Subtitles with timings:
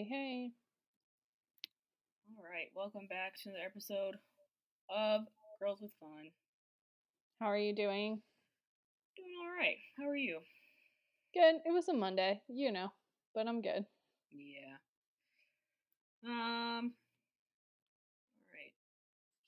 [0.00, 0.50] Hey, hey.
[2.38, 4.14] All right, welcome back to the episode
[4.88, 5.26] of
[5.60, 6.30] Girls with Fun.
[7.38, 8.22] How are you doing?
[9.14, 9.76] Doing all right.
[9.98, 10.38] How are you?
[11.34, 11.56] Good.
[11.66, 12.88] It was a Monday, you know,
[13.34, 13.84] but I'm good.
[14.30, 14.78] Yeah.
[16.24, 16.94] Um.
[18.38, 18.72] All right.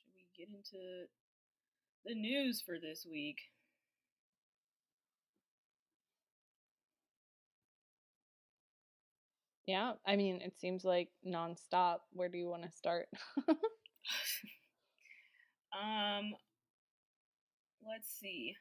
[0.04, 1.06] Should we get into
[2.04, 3.38] the news for this week?
[9.66, 11.98] Yeah, I mean, it seems like nonstop.
[12.12, 13.08] Where do you want to start?
[15.72, 16.34] um.
[17.82, 18.54] Let's see.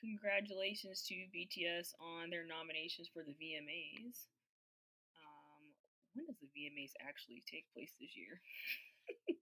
[0.00, 4.26] Congratulations to BTS on their nominations for the VMAs.
[5.20, 5.76] Um,
[6.14, 8.40] when does the VMAs actually take place this year?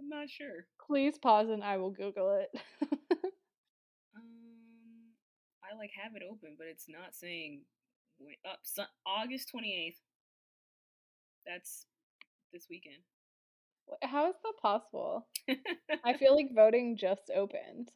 [0.00, 0.66] I'm not sure.
[0.86, 2.50] Please pause and I will Google it.
[4.16, 5.14] um,
[5.62, 7.62] I like have it open, but it's not saying
[8.48, 8.58] up
[9.06, 9.96] August 28th.
[11.46, 11.86] That's
[12.52, 13.02] this weekend.
[14.02, 15.26] How is that possible?
[16.04, 17.90] I feel like voting just opened.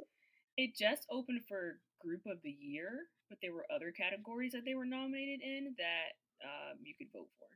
[0.56, 4.74] It just opened for group of the year, but there were other categories that they
[4.74, 7.46] were nominated in that um, you could vote for.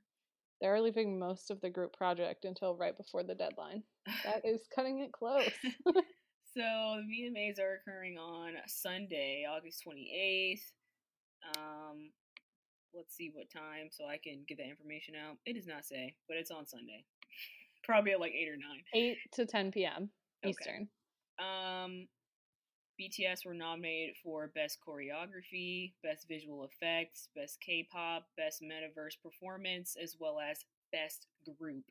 [0.61, 3.83] They're leaving most of the group project until right before the deadline.
[4.25, 5.51] That is cutting it close.
[5.85, 6.03] so
[6.57, 10.61] the VMAs are occurring on Sunday, August 28th.
[11.59, 12.11] Um,
[12.95, 15.37] let's see what time so I can get that information out.
[15.47, 17.05] It does not say, but it's on Sunday.
[17.85, 18.61] Probably at like 8 or 9.
[18.95, 20.11] 8 to 10 p.m.
[20.45, 20.89] Eastern.
[21.39, 22.07] Um,
[23.01, 29.97] BTS were nominated for Best Choreography, Best Visual Effects, Best K pop, Best Metaverse Performance,
[30.01, 31.27] as well as Best
[31.59, 31.85] Group.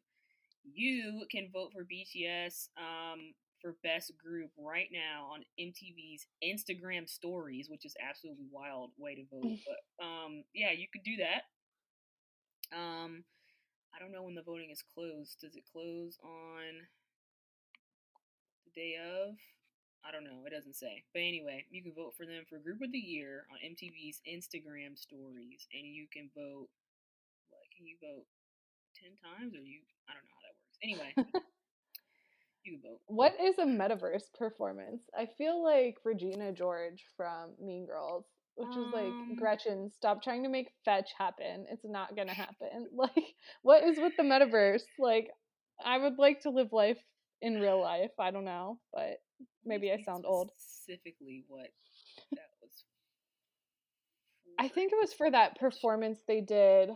[0.63, 3.33] You can vote for BTS um,
[3.63, 9.23] for Best Group right now on MTV's Instagram Stories, which is absolutely wild way to
[9.31, 9.57] vote.
[9.65, 11.47] but um, yeah, you could do that.
[12.75, 13.23] Um,
[13.95, 15.39] I don't know when the voting is closed.
[15.39, 16.83] Does it close on
[18.67, 19.39] the day of?
[20.03, 20.43] I don't know.
[20.43, 21.07] It doesn't say.
[21.15, 24.99] But anyway, you can vote for them for Group of the Year on MTV's Instagram
[24.99, 25.63] stories.
[25.71, 26.67] And you can vote,
[27.47, 28.27] what, can you vote
[28.99, 29.55] 10 times?
[29.55, 29.79] Or you,
[30.11, 30.75] I don't know how that works.
[30.83, 31.11] Anyway,
[33.07, 35.03] What is a metaverse performance?
[35.17, 38.25] I feel like Regina George from Mean Girls,
[38.55, 41.65] which um, was like, Gretchen, stop trying to make fetch happen.
[41.69, 42.87] It's not going to happen.
[42.95, 44.83] Like, what is with the metaverse?
[44.97, 45.29] Like,
[45.83, 46.99] I would like to live life
[47.41, 48.11] in real life.
[48.19, 49.21] I don't know, but
[49.65, 50.51] maybe I sound old.
[50.57, 51.67] Specifically, what
[52.31, 52.83] that was.
[54.59, 56.89] I think it was for that performance they did.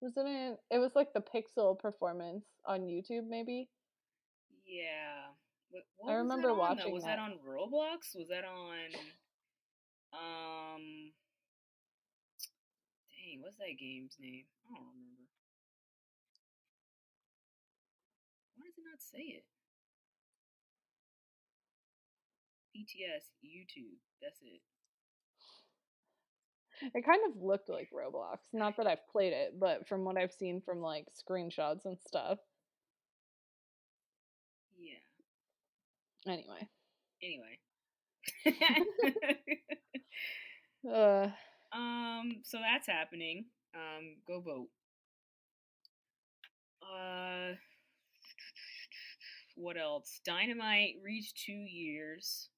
[0.00, 0.58] Wasn't it?
[0.70, 3.68] It was like the Pixel performance on YouTube, maybe.
[4.66, 5.32] Yeah.
[5.70, 6.88] What, what I remember watching.
[6.88, 6.94] Though?
[6.94, 7.16] Was that.
[7.16, 8.16] that on Roblox?
[8.16, 8.94] Was that on?
[10.12, 11.12] Um.
[13.10, 14.44] Dang, what's that game's name?
[14.70, 15.26] I don't remember.
[18.56, 19.44] Why does it not say it?
[22.76, 23.98] BTS YouTube.
[24.20, 24.60] That's it.
[26.94, 28.38] It kind of looked like Roblox.
[28.52, 32.38] Not that I've played it, but from what I've seen from like screenshots and stuff.
[34.78, 35.00] Yeah.
[36.26, 36.68] Anyway.
[37.22, 37.58] Anyway.
[40.92, 41.28] uh.
[41.76, 42.42] Um.
[42.42, 43.46] So that's happening.
[43.74, 44.16] Um.
[44.26, 44.68] Go vote.
[46.82, 47.54] Uh.
[49.56, 50.20] What else?
[50.24, 52.50] Dynamite reached two years.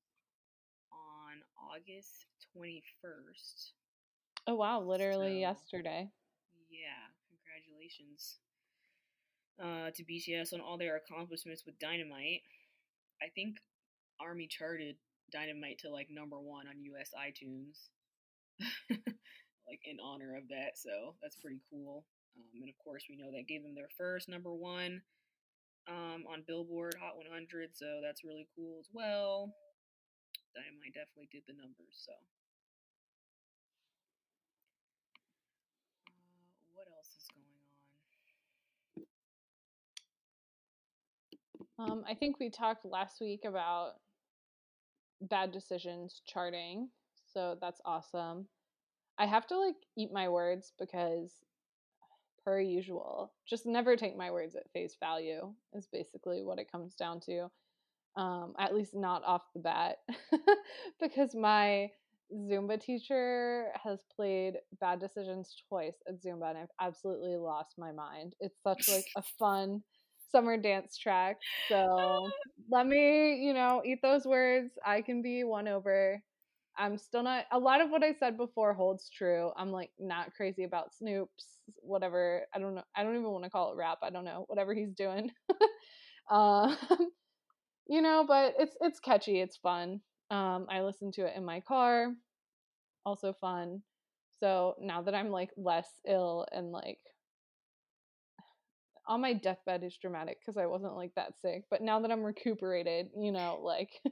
[0.90, 2.26] On August
[2.56, 3.72] 21st.
[4.48, 4.80] Oh, wow.
[4.80, 6.10] Literally so, yesterday.
[6.70, 7.12] Yeah.
[7.30, 8.38] Congratulations
[9.62, 12.42] uh, to BTS on all their accomplishments with Dynamite.
[13.22, 13.56] I think
[14.20, 14.96] Army charted
[15.32, 17.88] Dynamite to like number one on US iTunes.
[19.68, 20.76] like in honor of that.
[20.76, 22.04] So that's pretty cool.
[22.36, 25.02] Um, and of course, we know that gave them their first number one
[25.88, 27.70] um, on Billboard Hot 100.
[27.74, 29.52] So that's really cool as well.
[30.54, 31.94] Dynamite definitely did the numbers.
[31.94, 32.12] So,
[36.08, 36.10] uh,
[36.74, 37.60] what else is going on?
[41.78, 43.92] Um, I think we talked last week about
[45.20, 46.88] bad decisions charting,
[47.32, 48.48] so that's awesome.
[49.18, 51.32] I have to like eat my words because
[52.44, 56.94] per usual, just never take my words at face value is basically what it comes
[56.94, 57.48] down to
[58.18, 59.98] um, at least not off the bat,
[61.00, 61.88] because my
[62.34, 68.34] Zumba teacher has played Bad Decisions twice at Zumba, and I've absolutely lost my mind.
[68.40, 69.82] It's such like a fun
[70.30, 71.36] summer dance track.
[71.68, 72.30] So
[72.70, 74.72] let me, you know, eat those words.
[74.84, 76.22] I can be won over.
[76.76, 79.50] I'm still not a lot of what I said before holds true.
[79.56, 82.42] I'm like not crazy about Snoop's whatever.
[82.54, 82.84] I don't know.
[82.96, 83.98] I don't even want to call it rap.
[84.02, 84.44] I don't know.
[84.46, 85.30] Whatever he's doing.
[86.30, 86.76] um,
[87.88, 89.40] you know, but it's it's catchy.
[89.40, 90.00] It's fun.
[90.30, 92.12] Um, I listen to it in my car.
[93.04, 93.82] Also fun.
[94.40, 96.98] So now that I'm like less ill and like
[99.08, 102.22] on my deathbed is dramatic because I wasn't like that sick, but now that I'm
[102.22, 103.90] recuperated, you know, like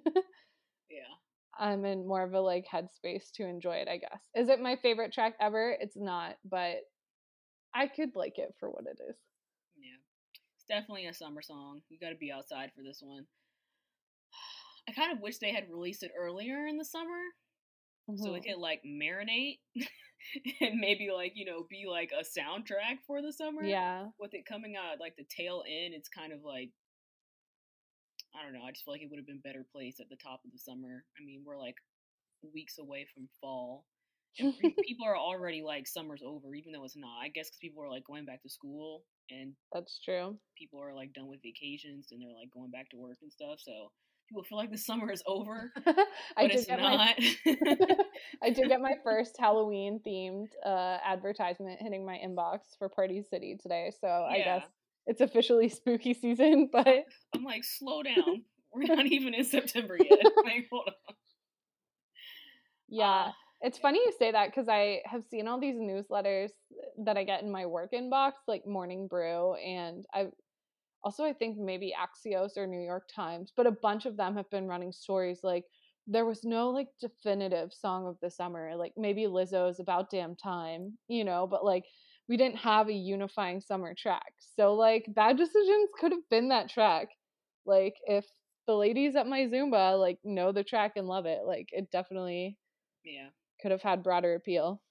[0.90, 1.12] yeah.
[1.58, 4.20] I'm in more of a like headspace to enjoy it, I guess.
[4.34, 5.76] Is it my favorite track ever?
[5.78, 6.78] It's not, but
[7.74, 9.16] I could like it for what it is.
[9.76, 10.00] Yeah.
[10.56, 11.82] It's definitely a summer song.
[11.90, 13.26] You got to be outside for this one.
[14.88, 17.20] I kind of wish they had released it earlier in the summer
[18.08, 18.22] mm-hmm.
[18.22, 19.58] so it could like marinate
[20.60, 23.64] and maybe like, you know, be like a soundtrack for the summer.
[23.64, 24.06] Yeah.
[24.18, 26.70] With it coming out like the tail end, it's kind of like
[28.36, 28.64] I don't know.
[28.66, 30.58] I just feel like it would have been better placed at the top of the
[30.58, 31.04] summer.
[31.16, 31.76] I mean, we're like
[32.52, 33.86] weeks away from fall.
[34.38, 34.52] And
[34.84, 37.22] people are already like summer's over, even though it's not.
[37.22, 40.36] I guess because people are like going back to school and that's true.
[40.56, 43.58] People are like done with vacations and they're like going back to work and stuff.
[43.58, 43.90] So
[44.28, 45.96] people feel like the summer is over, but
[46.36, 46.80] it's not.
[46.80, 47.14] My,
[48.42, 53.58] I did get my first Halloween themed uh, advertisement hitting my inbox for Party City
[53.60, 53.92] today.
[54.00, 54.34] So yeah.
[54.34, 54.66] I guess
[55.06, 58.42] it's officially spooky season, but I'm like, slow down.
[58.72, 60.24] We're not even in September yet.
[60.44, 61.14] like, hold on.
[62.88, 63.06] Yeah.
[63.06, 63.32] Uh,
[63.62, 66.50] it's funny you say that because I have seen all these newsletters
[67.04, 70.26] that I get in my work inbox, like Morning Brew, and I
[71.02, 74.50] also I think maybe Axios or New York Times, but a bunch of them have
[74.50, 75.64] been running stories like
[76.06, 80.98] there was no like definitive song of the summer, like maybe Lizzo's About Damn Time,
[81.08, 81.84] you know, but like
[82.28, 84.34] we didn't have a unifying summer track.
[84.38, 87.08] So like bad decisions could have been that track.
[87.64, 88.26] Like if
[88.66, 92.58] the ladies at my Zumba like know the track and love it, like it definitely
[93.04, 94.82] yeah could have had broader appeal.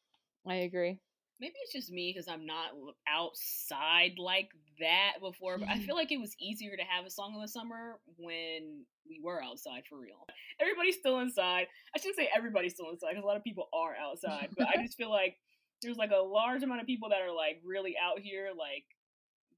[0.48, 1.01] I agree.
[1.40, 2.72] Maybe it's just me because I'm not
[3.08, 4.50] outside like
[4.80, 7.48] that before, but I feel like it was easier to have a song in the
[7.48, 10.26] summer when we were outside for real.
[10.60, 11.68] Everybody's still inside.
[11.94, 14.82] I shouldn't say everybody's still inside because a lot of people are outside, but I
[14.82, 15.38] just feel like
[15.82, 18.86] there's like a large amount of people that are like really out here, like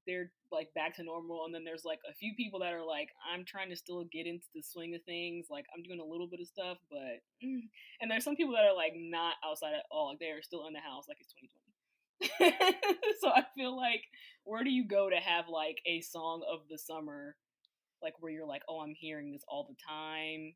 [0.06, 3.10] they're like back to normal, and then there's like a few people that are like,
[3.22, 6.26] I'm trying to still get into the swing of things, like I'm doing a little
[6.26, 7.68] bit of stuff, but mm.
[8.00, 10.72] and there's some people that are like not outside at all, like they're still in
[10.72, 11.67] the house, like it's 2020.
[13.20, 14.02] so I feel like
[14.44, 17.36] where do you go to have like a song of the summer,
[18.02, 20.54] like where you're like, oh, I'm hearing this all the time,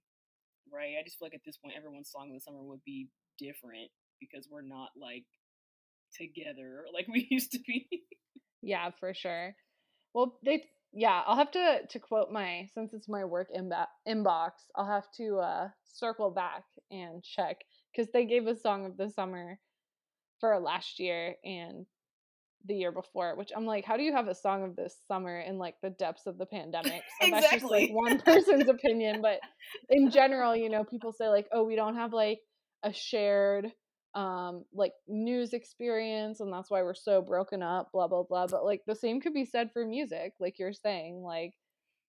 [0.73, 0.95] right?
[0.99, 3.91] I just feel like at this point, everyone's song of the summer would be different
[4.21, 5.25] because we're not like
[6.17, 7.89] together like we used to be.
[8.63, 9.55] yeah, for sure.
[10.15, 14.87] Well, they yeah, I'll have to to quote my since it's my work inbox, I'll
[14.87, 17.59] have to uh circle back and check
[17.95, 19.59] cuz they gave a song of the summer
[20.43, 21.87] for last year and
[22.67, 25.39] the year before, which I'm like, how do you have a song of this summer
[25.39, 27.03] in like the depths of the pandemic?
[27.21, 27.31] So exactly.
[27.31, 29.39] that's just like one person's opinion, but
[29.89, 32.41] in general, you know, people say like, oh, we don't have like
[32.83, 33.71] a shared
[34.15, 38.63] um like news experience and that's why we're so broken up blah blah blah but
[38.63, 41.55] like the same could be said for music like you're saying like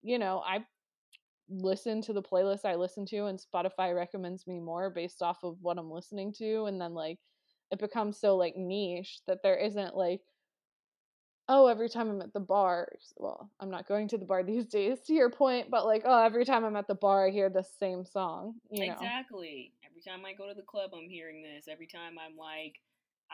[0.01, 0.59] you know i
[1.49, 5.55] listen to the playlist i listen to and spotify recommends me more based off of
[5.61, 7.19] what i'm listening to and then like
[7.73, 10.21] it becomes so like niche that there isn't like
[11.49, 12.87] oh, every time I'm at the bar,
[13.17, 16.23] well, I'm not going to the bar these days to your point, but like, oh,
[16.23, 18.93] every time I'm at the bar, I hear the same song, you know?
[18.93, 19.73] Exactly.
[19.85, 21.65] Every time I go to the club, I'm hearing this.
[21.67, 22.75] Every time I'm like,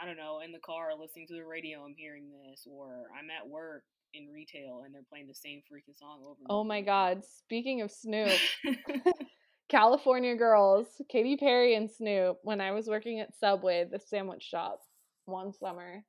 [0.02, 2.66] I don't know, in the car listening to the radio, I'm hearing this.
[2.70, 6.40] Or I'm at work in retail and they're playing the same freaking song over.
[6.40, 7.24] And Oh my God.
[7.26, 8.40] Speaking of Snoop.
[9.70, 14.82] California Girls, Katy Perry and Snoop, when I was working at Subway, the sandwich shop,
[15.26, 16.04] one summer,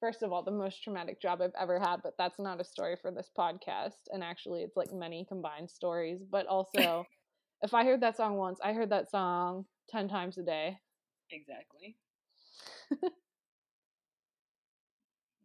[0.00, 2.96] first of all, the most traumatic job I've ever had, but that's not a story
[3.00, 4.08] for this podcast.
[4.12, 6.20] And actually, it's like many combined stories.
[6.28, 7.06] But also,
[7.62, 10.78] if I heard that song once, I heard that song 10 times a day.
[11.30, 11.96] Exactly.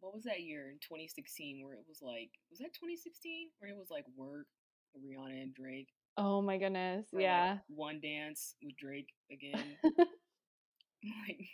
[0.00, 3.50] what was that year in 2016 where it was like, was that 2016?
[3.58, 4.46] Where it was like work,
[4.96, 5.88] Rihanna and Drake?
[6.18, 7.06] Oh my goodness.
[7.12, 7.50] yeah.
[7.52, 9.76] Like one dance with Drake again.
[9.84, 11.46] like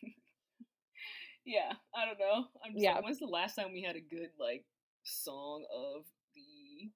[1.44, 2.46] yeah, I don't know.
[2.64, 2.94] I'm just yeah.
[2.94, 4.64] Like, when's the last time we had a good like
[5.02, 6.04] song of
[6.34, 6.90] the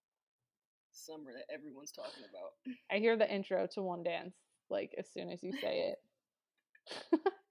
[0.91, 2.53] summer that everyone's talking about?
[2.91, 4.35] I hear the intro to One Dance
[4.71, 5.99] like as soon as you say it.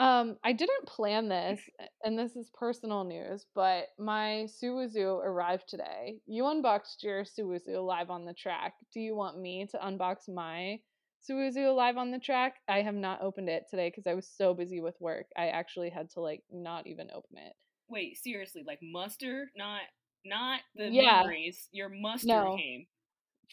[0.00, 1.60] Um, I didn't plan this,
[2.02, 6.16] and this is personal news, but my Sowoozoo arrived today.
[6.26, 8.74] You unboxed your Sowoozoo live on the track.
[8.94, 10.80] Do you want me to unbox my
[11.28, 12.56] Suzu live on the track.
[12.68, 15.26] I have not opened it today because I was so busy with work.
[15.36, 17.52] I actually had to like not even open it.
[17.88, 19.82] Wait, seriously, like muster, not
[20.24, 21.20] not the Yeah.
[21.20, 21.68] memories.
[21.72, 22.56] Your muster No.
[22.56, 22.86] came.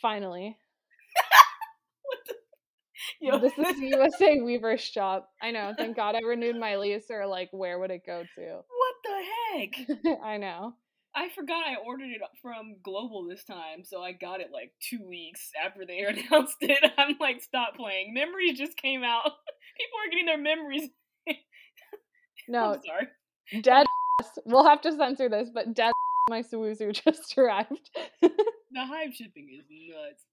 [0.01, 0.57] Finally.
[3.21, 5.29] Yo, This is USA Weverse shop.
[5.41, 5.73] I know.
[5.77, 8.59] Thank God I renewed my lease or like where would it go to?
[8.67, 10.19] what the heck?
[10.23, 10.73] I know.
[11.15, 14.99] I forgot I ordered it from Global this time, so I got it like two
[15.07, 16.91] weeks after they announced it.
[16.97, 18.13] I'm like, stop playing.
[18.13, 19.23] Memories just came out.
[19.23, 20.89] People are getting their memories.
[22.47, 23.61] No, I'm sorry.
[23.61, 23.85] dead.
[24.45, 25.91] We'll have to censor this, but dead
[26.29, 27.89] my Suzu just arrived.
[28.21, 28.29] The
[28.77, 30.23] Hybe shipping is nuts.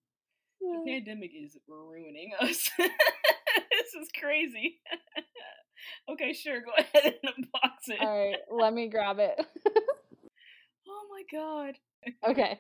[0.73, 2.71] The pandemic is ruining us.
[2.79, 4.81] this is crazy.
[6.11, 8.01] okay, sure, go ahead and unbox it.
[8.01, 9.35] All right, let me grab it.
[10.89, 11.75] Oh my god.
[12.29, 12.59] okay.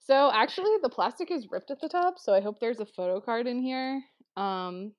[0.00, 3.20] So actually the plastic is ripped at the top, so I hope there's a photo
[3.20, 4.02] card in here.
[4.36, 4.92] Um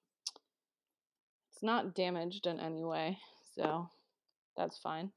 [1.52, 3.18] it's not damaged in any way,
[3.56, 3.88] so
[4.58, 5.12] that's fine.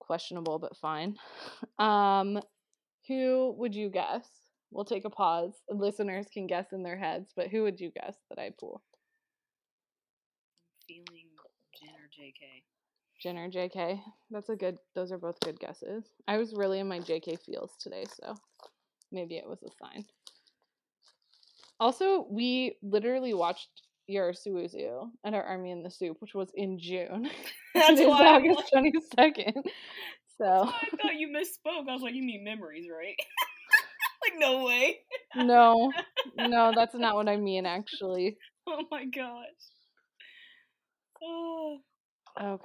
[0.00, 1.16] Questionable but fine.
[1.78, 2.40] Um
[3.08, 4.26] who would you guess?
[4.74, 5.52] We'll take a pause.
[5.70, 8.82] Listeners can guess in their heads, but who would you guess that I pull?
[10.88, 11.28] Feeling
[11.78, 12.64] Jin or JK.
[13.22, 14.00] Jin or JK?
[14.32, 16.04] That's a good those are both good guesses.
[16.26, 18.34] I was really in my JK feels today, so
[19.12, 20.04] maybe it was a sign.
[21.78, 26.80] Also, we literally watched your Suzu at our Army in the SOOP, which was in
[26.80, 27.30] June.
[27.74, 29.54] That's why August twenty second.
[30.36, 31.88] So I thought you misspoke.
[31.88, 33.14] I was like, you mean memories, right?
[34.30, 35.00] like, no way.
[35.34, 35.92] no,
[36.36, 38.38] no, that's not what I mean actually.
[38.66, 39.44] Oh my gosh.
[41.22, 41.78] Oh,
[42.40, 42.64] Okay.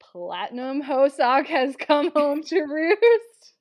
[0.00, 3.54] Platinum Hoseok has come home to roost.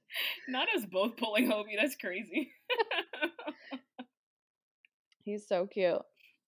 [0.48, 1.76] Not us both pulling Hobi.
[1.80, 2.52] That's crazy.
[5.24, 6.02] He's so cute.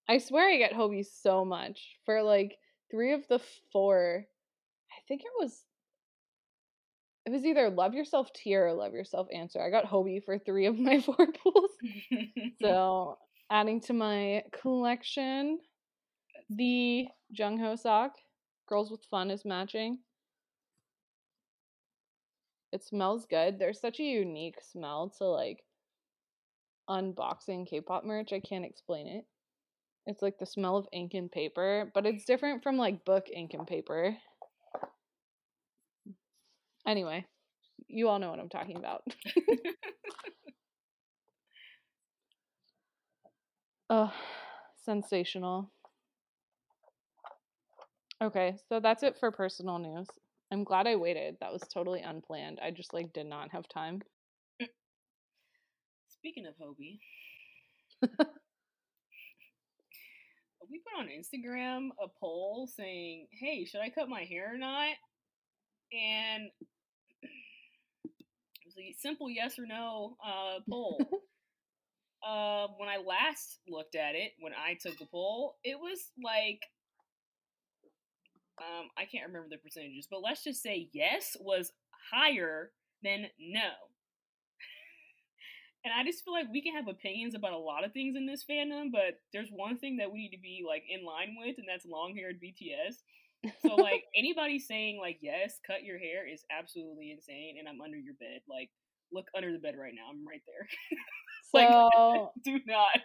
[0.09, 1.97] I swear I get Hobi so much.
[2.05, 2.57] For like
[2.91, 3.39] three of the
[3.71, 4.25] four,
[4.91, 5.63] I think it was
[7.25, 9.61] it was either love yourself tear or love yourself answer.
[9.61, 11.71] I got Hobi for three of my four pools.
[12.61, 13.17] So
[13.49, 15.59] adding to my collection,
[16.49, 18.11] the Jung Hoseok,
[18.67, 19.99] Girls with Fun is matching.
[22.73, 23.59] It smells good.
[23.59, 25.63] There's such a unique smell to like
[26.89, 28.33] unboxing K-pop merch.
[28.33, 29.25] I can't explain it.
[30.07, 33.53] It's like the smell of ink and paper, but it's different from like book ink
[33.53, 34.17] and paper.
[36.87, 37.27] Anyway,
[37.87, 39.03] you all know what I'm talking about.
[43.87, 44.11] Oh,
[44.83, 45.69] sensational.
[48.19, 50.07] Okay, so that's it for personal news.
[50.53, 51.37] I'm glad I waited.
[51.41, 52.59] That was totally unplanned.
[52.63, 54.03] I just like did not have time.
[56.09, 56.99] Speaking of Hobi,
[60.69, 64.93] we put on Instagram a poll saying, "Hey, should I cut my hair or not?"
[65.91, 66.51] And
[67.23, 67.31] it
[68.63, 71.01] was a simple yes or no uh, poll.
[72.27, 76.61] uh, when I last looked at it, when I took the poll, it was like
[78.59, 81.71] um, I can't remember the percentages, but let's just say yes was
[82.11, 82.71] higher
[83.03, 83.71] than no.
[85.85, 88.25] And I just feel like we can have opinions about a lot of things in
[88.25, 91.57] this fandom, but there's one thing that we need to be like in line with,
[91.57, 93.03] and that's long haired BTS.
[93.61, 97.97] So like anybody saying like yes, cut your hair is absolutely insane, and I'm under
[97.97, 98.39] your bed.
[98.47, 98.69] Like
[99.11, 100.09] look under the bed right now.
[100.11, 100.67] I'm right there.
[101.53, 103.01] Like- So Do not.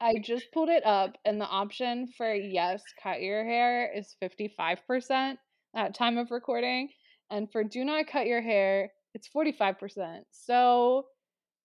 [0.00, 5.38] I just pulled it up, and the option for yes, cut your hair is 55%
[5.74, 6.90] at time of recording.
[7.30, 10.26] And for do not cut your hair, it's 45%.
[10.30, 11.06] So,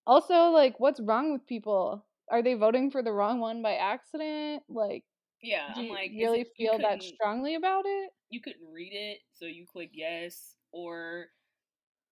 [0.08, 2.06] also, like, what's wrong with people?
[2.30, 4.64] Are they voting for the wrong one by accident?
[4.70, 5.04] Like,
[5.42, 8.12] Yeah, do I'm you like, really it- feel that strongly about it?
[8.30, 11.28] You couldn't read it, so you click yes, or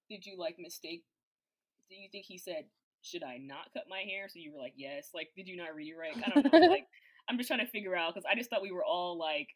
[0.10, 1.05] did you like mistake?
[1.89, 2.65] Do you think he said,
[3.03, 5.75] "Should I not cut my hair?" So you were like, "Yes." Like, did you not
[5.75, 6.15] read it right?
[6.17, 6.67] I don't know.
[6.67, 6.88] like,
[7.29, 9.48] I'm just trying to figure out because I just thought we were all like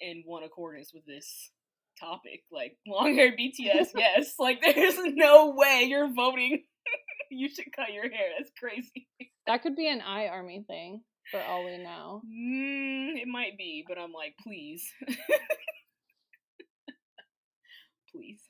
[0.00, 1.50] in one accordance with this
[1.98, 2.42] topic.
[2.50, 4.34] Like, long hair BTS, yes.
[4.38, 6.64] Like, there's no way you're voting.
[7.30, 8.28] you should cut your hair.
[8.38, 9.08] That's crazy.
[9.46, 12.22] That could be an I Army thing for all we know.
[12.26, 14.90] Mm, it might be, but I'm like, please,
[18.12, 18.40] please.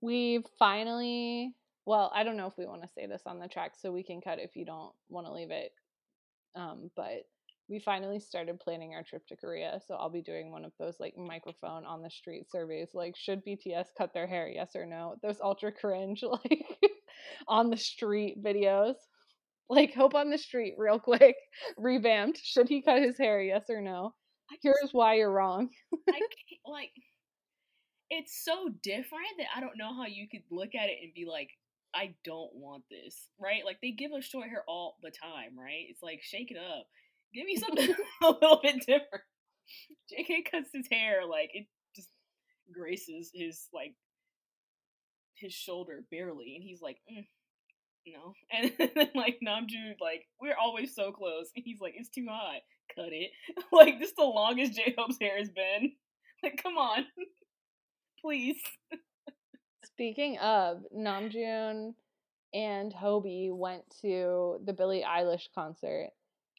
[0.00, 1.54] We finally,
[1.86, 4.02] well, I don't know if we want to say this on the track, so we
[4.02, 5.72] can cut if you don't want to leave it
[6.56, 7.24] Um, but
[7.68, 11.00] we finally started planning our trip to Korea, so I'll be doing one of those
[11.00, 15.16] like microphone on the street surveys, like should BTS cut their hair, yes or no?
[15.22, 16.66] Those ultra cringe like
[17.48, 18.94] on the street videos.
[19.68, 21.36] Like Hope on the Street, real quick,
[21.78, 22.40] revamped.
[22.44, 24.14] Should he cut his hair, yes or no?
[24.62, 25.70] Here's why you're wrong.
[26.12, 26.92] I can't, like,
[28.10, 31.26] it's so different that I don't know how you could look at it and be
[31.26, 31.50] like,
[31.96, 33.64] I don't want this, right?
[33.64, 35.86] Like they give us short hair all the time, right?
[35.88, 36.86] It's like shake it up,
[37.34, 39.24] give me something a little bit different.
[40.12, 42.10] JK cuts his hair like it just
[42.72, 43.94] graces his like
[45.34, 47.24] his shoulder barely, and he's like, mm,
[48.06, 48.34] no.
[48.52, 52.60] And then like Namjoon, like we're always so close, and he's like, it's too hot,
[52.94, 53.30] cut it.
[53.72, 55.92] like this is the longest J Hope's hair has been.
[56.42, 57.06] Like, come on,
[58.20, 58.58] please.
[59.96, 61.94] Speaking of, Namjoon
[62.52, 66.10] and Hobi went to the Billie Eilish concert.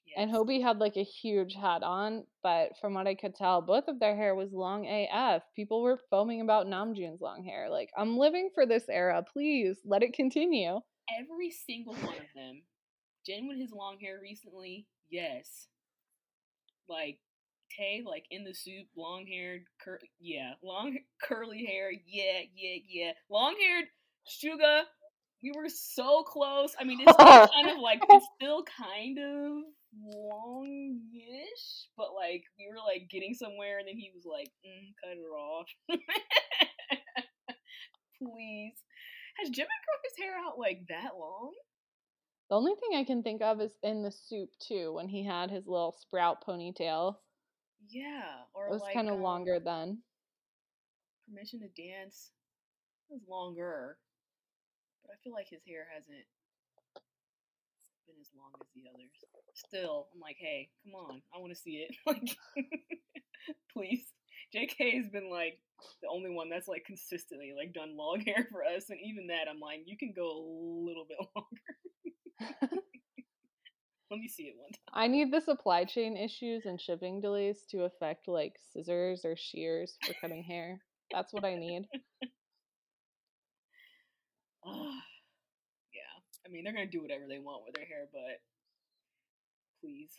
[0.08, 0.16] Yes.
[0.18, 3.88] And Hobi had like a huge hat on, but from what I could tell, both
[3.88, 5.44] of their hair was long AF.
[5.56, 7.70] People were foaming about Namjoon's long hair.
[7.70, 9.24] Like, I'm living for this era.
[9.32, 10.80] Please let it continue.
[11.20, 12.64] Every single one of them.
[13.24, 15.68] Jin with his long hair recently, yes.
[16.90, 17.20] Like
[17.76, 23.12] Tay, like in the SOOP, long haired, cur- yeah, long curly hair, yeah, yeah, yeah,
[23.30, 23.86] long haired
[24.28, 24.84] Suga.
[25.44, 26.76] We were so close.
[26.80, 29.64] I mean, it's still kind of like it's still kind of
[30.04, 35.18] longish, but like we were like getting somewhere, and then he was like, mm, "Cut
[35.18, 35.68] it off,
[38.20, 38.74] please."
[39.40, 39.56] Has Jimin
[39.86, 41.52] grown his hair out like that long?
[42.50, 45.52] The only thing I can think of is in the SOOP too, when he had
[45.52, 47.18] his little sprout ponytail.
[47.90, 50.00] Yeah, or it was like, kind of um, longer then.
[51.28, 52.32] Permission to dance
[53.10, 53.98] was longer,
[55.04, 56.26] but I feel like his hair hasn't
[58.08, 59.12] been as long as the others.
[59.54, 61.96] Still, I'm like, hey, come on, I want to see it.
[62.06, 62.38] Like,
[63.74, 64.06] please.
[64.56, 65.60] JK has been like
[66.02, 69.48] the only one that's like consistently like done long hair for us, and even that,
[69.50, 70.44] I'm like, you can go a
[70.86, 72.84] little bit longer.
[74.10, 74.80] Let me see it one time.
[74.94, 79.98] I need the supply chain issues and shipping delays to affect like scissors or shears
[80.06, 80.80] for cutting hair.
[81.12, 81.88] That's what I need.
[81.92, 82.32] yeah.
[86.46, 88.40] I mean, they're going to do whatever they want with their hair, but
[89.82, 90.12] please.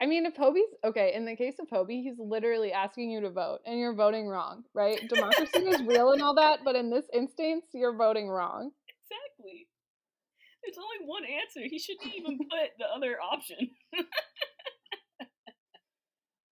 [0.00, 3.30] I mean, if Hobi's okay, in the case of Hobi, he's literally asking you to
[3.30, 5.00] vote and you're voting wrong, right?
[5.08, 8.70] Democracy is real and all that, but in this instance, you're voting wrong.
[9.04, 9.68] Exactly.
[10.64, 11.60] There's only one answer.
[11.68, 13.70] He shouldn't even put the other option.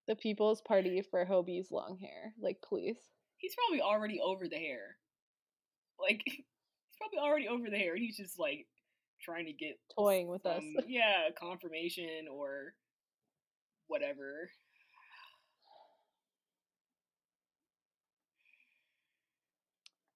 [0.08, 2.34] the People's Party for Hobi's long hair.
[2.40, 2.96] Like, please.
[3.38, 4.96] He's probably already over the hair.
[5.98, 6.44] Like, he's
[6.98, 7.94] probably already over the hair.
[7.94, 8.66] And he's just like
[9.22, 10.84] trying to get toying with some, us.
[10.86, 12.74] yeah, confirmation or
[13.86, 14.50] whatever.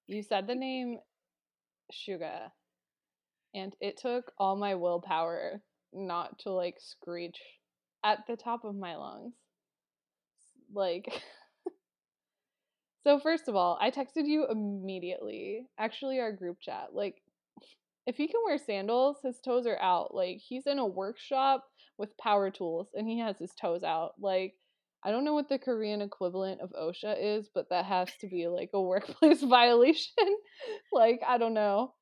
[0.07, 0.99] You said the name
[1.93, 2.51] Suga
[3.57, 7.41] and it took all my willpower not to like screech
[8.05, 9.33] at the top of my lungs.
[10.73, 11.23] Like,
[13.05, 15.67] so first of all, I texted you immediately.
[15.79, 16.89] Actually, our group chat.
[16.93, 17.17] Like,
[18.07, 20.15] if he can wear sandals, his toes are out.
[20.15, 21.65] Like, he's in a workshop
[21.99, 24.13] with power tools and he has his toes out.
[24.21, 24.55] Like,
[25.03, 28.49] I don't know what the Korean equivalent of OSHA is, but that has to be
[28.49, 30.13] like a workplace violation.
[30.93, 31.95] like, I don't know.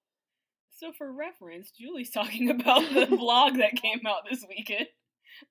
[0.76, 4.88] So, for reference, Julie's talking about the vlog that came out this weekend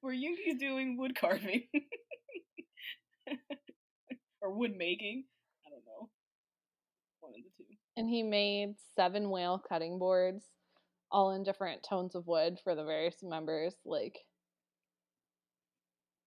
[0.01, 1.63] where Yoongi's doing wood carving
[4.41, 5.23] or wood making.
[5.65, 6.09] I don't know.
[7.21, 7.69] One of the two.
[7.95, 10.43] And he made seven whale cutting boards,
[11.09, 13.75] all in different tones of wood for the various members.
[13.85, 14.19] Like,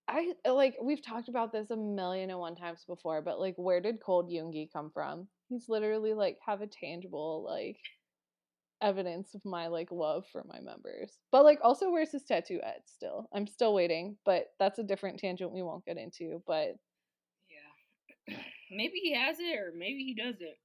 [0.08, 3.80] I like we've talked about this a million and one times before, but like, where
[3.80, 5.28] did Cold Yoongi come from?
[5.48, 7.78] He's literally like have a tangible like
[8.82, 11.18] evidence of my like love for my members.
[11.32, 13.28] But like also where's his tattoo at still?
[13.34, 16.76] I'm still waiting, but that's a different tangent we won't get into, but
[18.28, 18.36] yeah.
[18.70, 20.56] maybe he has it or maybe he doesn't.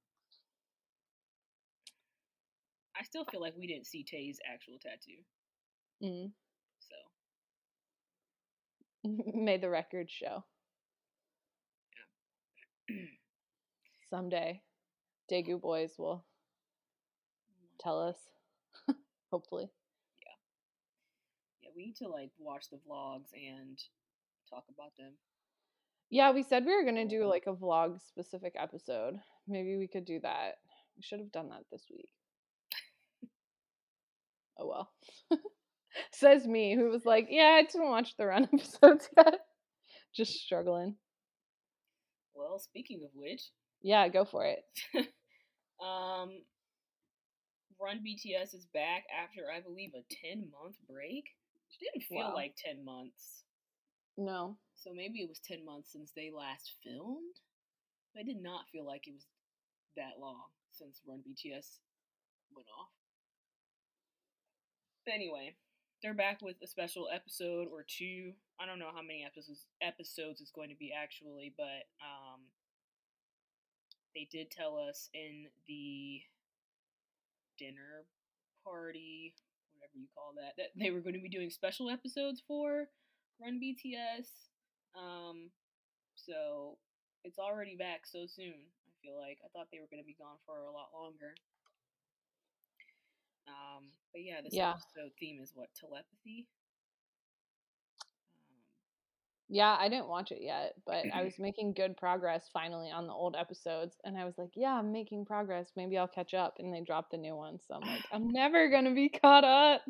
[2.98, 5.22] I still feel like we didn't see Tay's actual tattoo.
[6.02, 6.32] Mm.
[9.04, 10.44] So may the record show.
[12.88, 12.96] Yeah.
[14.10, 14.60] Someday
[15.30, 16.24] Daegu boys will
[17.82, 18.16] tell us.
[19.30, 19.70] Hopefully.
[20.24, 20.32] Yeah.
[21.62, 23.78] Yeah, we need to like watch the vlogs and
[24.48, 25.12] talk about them.
[26.10, 29.14] Yeah, we said we were gonna do like a vlog specific episode.
[29.48, 30.56] Maybe we could do that.
[30.96, 32.10] We should have done that this week.
[34.58, 34.90] oh well.
[36.12, 39.40] Says me, who was like, "Yeah, I didn't watch the run episodes yet.
[40.14, 40.96] Just struggling."
[42.34, 43.42] Well, speaking of which,
[43.82, 44.64] Yeah, go for it.
[45.84, 46.30] um,
[47.82, 51.24] Run BTS is back after I believe a ten month break.
[51.70, 52.34] It didn't feel Wow.
[52.34, 53.44] like ten months,
[54.16, 54.58] No.
[54.76, 57.40] so maybe it was ten months since they last filmed.
[58.14, 59.26] But it did not feel like it was
[59.96, 61.80] that long since Run BTS
[62.54, 62.92] went off.
[65.04, 65.56] But anyway,
[66.02, 68.34] they're back with a special episode or two.
[68.60, 72.42] I don't know how many episodes episodes it's going to be actually, but um,
[74.14, 76.22] they did tell us in the
[77.58, 78.06] dinner
[78.64, 79.34] party,
[79.74, 82.86] whatever you call that, that they were going to be doing special episodes for
[83.40, 84.28] Run BTS.
[84.94, 85.50] Um,
[86.14, 86.78] so
[87.24, 88.54] it's already back so soon.
[88.86, 91.34] I feel like I thought they were going to be gone for a lot longer.
[93.48, 94.70] Um, but yeah, this Yeah.
[94.78, 96.46] episode theme is what telepathy.
[99.54, 103.12] Yeah, I didn't watch it yet, but I was making good progress finally on the
[103.12, 105.72] old episodes, and I was like, "Yeah, I'm making progress.
[105.76, 108.70] Maybe I'll catch up." And they dropped the new one, so I'm like, "I'm never
[108.70, 109.82] gonna be caught up."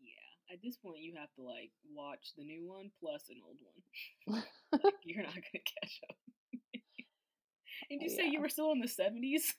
[0.00, 3.58] yeah, at this point, you have to like watch the new one plus an old
[3.60, 4.42] one.
[4.72, 6.16] like, you're not gonna catch up.
[7.90, 9.54] and you say you were still in the seventies?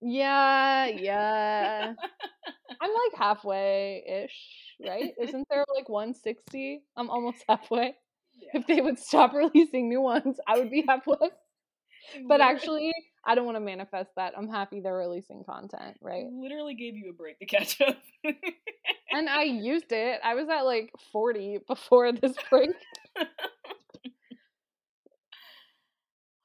[0.00, 1.92] Yeah, yeah.
[2.80, 5.12] I'm like halfway ish, right?
[5.20, 6.82] Isn't there like 160?
[6.96, 7.94] I'm almost halfway.
[8.34, 8.60] yeah.
[8.60, 11.30] If they would stop releasing new ones, I would be halfway.
[12.28, 12.92] But actually,
[13.24, 14.34] I don't want to manifest that.
[14.36, 16.24] I'm happy they're releasing content, right?
[16.26, 17.96] it literally gave you a break to catch up.
[19.12, 20.20] And I used it.
[20.22, 22.70] I was at like 40 before this break.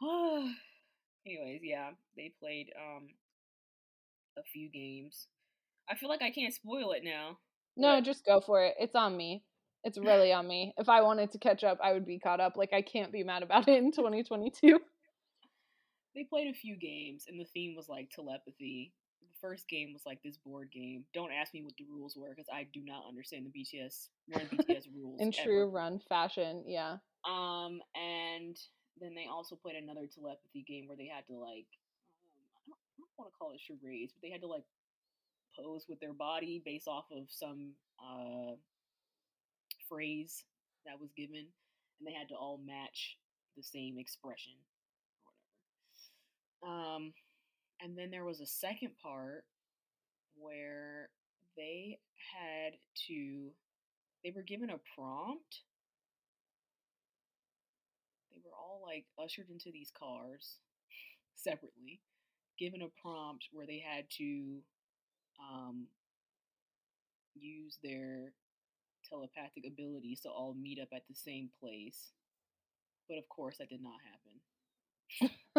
[1.27, 3.09] Anyways, yeah, they played um
[4.37, 5.27] a few games.
[5.89, 7.37] I feel like I can't spoil it now.
[7.77, 8.75] No, But- just go for it.
[8.79, 9.43] It's on me.
[9.83, 10.73] It's really on me.
[10.77, 12.55] If I wanted to catch up, I would be caught up.
[12.55, 14.79] Like I can't be mad about it in 2022.
[16.13, 18.93] They played a few games, and the theme was like telepathy.
[19.21, 21.05] The first game was like this board game.
[21.13, 24.45] Don't ask me what the rules were because I do not understand the BTS Run
[24.51, 25.21] BTS rules.
[25.21, 25.43] In ever.
[25.43, 26.97] true run fashion, yeah.
[27.25, 28.57] Um, and
[28.99, 31.65] then they also played another telepathy game where they had to like,
[32.27, 34.65] um, I don't, I don't want to call it charades, but they had to like
[35.57, 38.55] pose with their body based off of some uh
[39.89, 40.43] phrase
[40.85, 41.45] that was given,
[41.99, 43.17] and they had to all match
[43.57, 44.53] the same expression
[46.63, 46.95] or whatever.
[46.97, 47.13] Um,
[47.81, 49.43] and then there was a second part
[50.35, 51.09] where
[51.57, 51.99] they
[52.33, 52.73] had
[53.07, 53.51] to,
[54.23, 55.61] they were given a prompt
[58.31, 60.59] they were all like ushered into these cars
[61.35, 62.01] separately,
[62.57, 64.59] given a prompt where they had to
[65.41, 65.87] um,
[67.35, 68.33] use their
[69.09, 72.11] telepathic abilities to all meet up at the same place.
[73.09, 73.99] But of course, that did not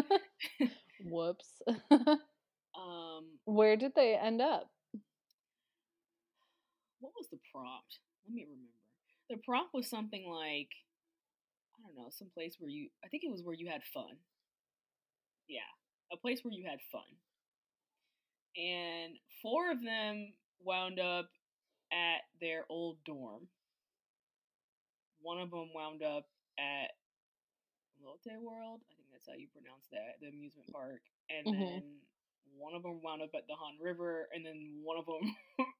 [0.02, 0.20] happen.
[1.10, 1.62] Whoops.
[2.74, 4.70] Um, Where did they end up?
[7.00, 7.98] what was the prompt?
[8.24, 8.72] Let me remember.
[9.28, 10.70] The prompt was something like,
[11.76, 14.16] I don't know, some place where you, I think it was where you had fun.
[15.48, 15.68] Yeah,
[16.12, 17.02] a place where you had fun.
[18.56, 21.30] And four of them wound up
[21.92, 23.48] at their old dorm.
[25.20, 26.26] One of them wound up
[26.58, 26.90] at
[28.02, 28.80] Lotte World.
[28.90, 31.02] I think that's how you pronounce that, the amusement park.
[31.30, 31.58] And Mhm.
[31.58, 32.00] then
[32.56, 35.36] one of them wound up at the Han River, and then one of them.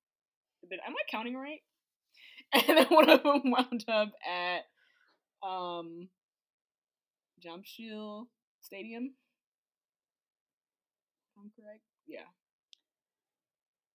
[0.70, 1.62] Did, am I counting right?
[2.52, 4.66] And then one of them wound up at
[5.42, 6.08] um,
[7.40, 8.28] Jamsil
[8.61, 9.16] Stadium.
[11.38, 11.82] I'm correct.
[12.06, 12.26] Yeah.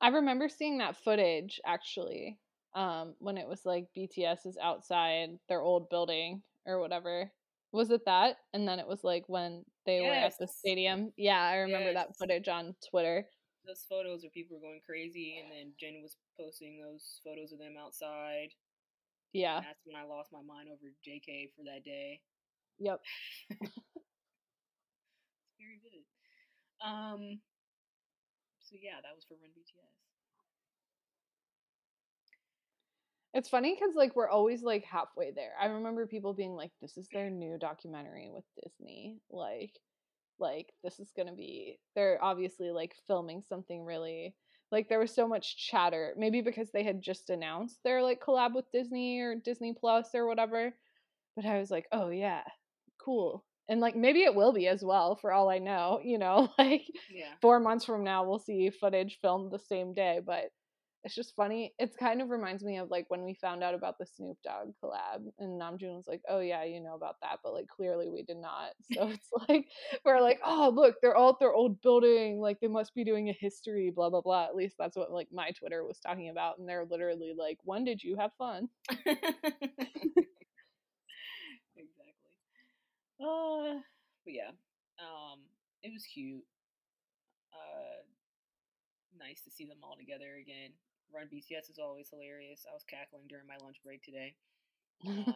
[0.01, 2.37] I remember seeing that footage actually,
[2.75, 7.31] um, when it was like BTS is outside their old building or whatever.
[7.71, 8.37] Was it that?
[8.53, 11.11] And then it was like when they were at the stadium.
[11.17, 13.25] Yeah, I remember that footage on Twitter.
[13.65, 17.59] Those photos where people were going crazy, and then Jen was posting those photos of
[17.59, 18.49] them outside.
[19.33, 19.57] Yeah.
[19.57, 22.21] And that's when I lost my mind over JK for that day.
[22.79, 23.01] Yep.
[25.47, 26.05] It's very vivid.
[26.85, 27.41] Um.
[28.67, 29.95] So yeah, that was for Run BTS.
[33.33, 35.53] It's funny because like we're always like halfway there.
[35.59, 39.79] I remember people being like, "This is their new documentary with Disney." Like,
[40.39, 41.79] like this is gonna be.
[41.95, 44.35] They're obviously like filming something really.
[44.71, 48.53] Like there was so much chatter, maybe because they had just announced their like collab
[48.55, 50.73] with Disney or Disney Plus or whatever.
[51.37, 52.43] But I was like, "Oh yeah,
[52.99, 55.99] cool." And like maybe it will be as well, for all I know.
[56.03, 57.33] You know, like Yeah.
[57.41, 60.49] four months from now we'll see footage filmed the same day but
[61.03, 61.73] it's just funny.
[61.79, 64.73] It's kind of reminds me of like when we found out about the Snoop Dogg
[64.83, 68.23] collab, and Namjoon was like, "Oh yeah, you know about that," but like clearly we
[68.23, 68.71] did not.
[68.93, 69.67] So it's like
[70.03, 72.41] we're like, "Oh look, they're all at their old building.
[72.41, 75.29] Like they must be doing a history, blah blah blah." At least that's what like
[75.31, 78.67] my Twitter was talking about, and they're literally like, "When did you have fun?"
[83.19, 83.81] Uh,
[84.25, 84.53] but yeah,
[84.99, 85.39] um,
[85.83, 86.43] it was cute.
[87.53, 88.03] Uh,
[89.17, 90.71] nice to see them all together again.
[91.13, 92.65] Run BTS is always hilarious.
[92.69, 94.35] I was cackling during my lunch break today.
[95.07, 95.35] Um,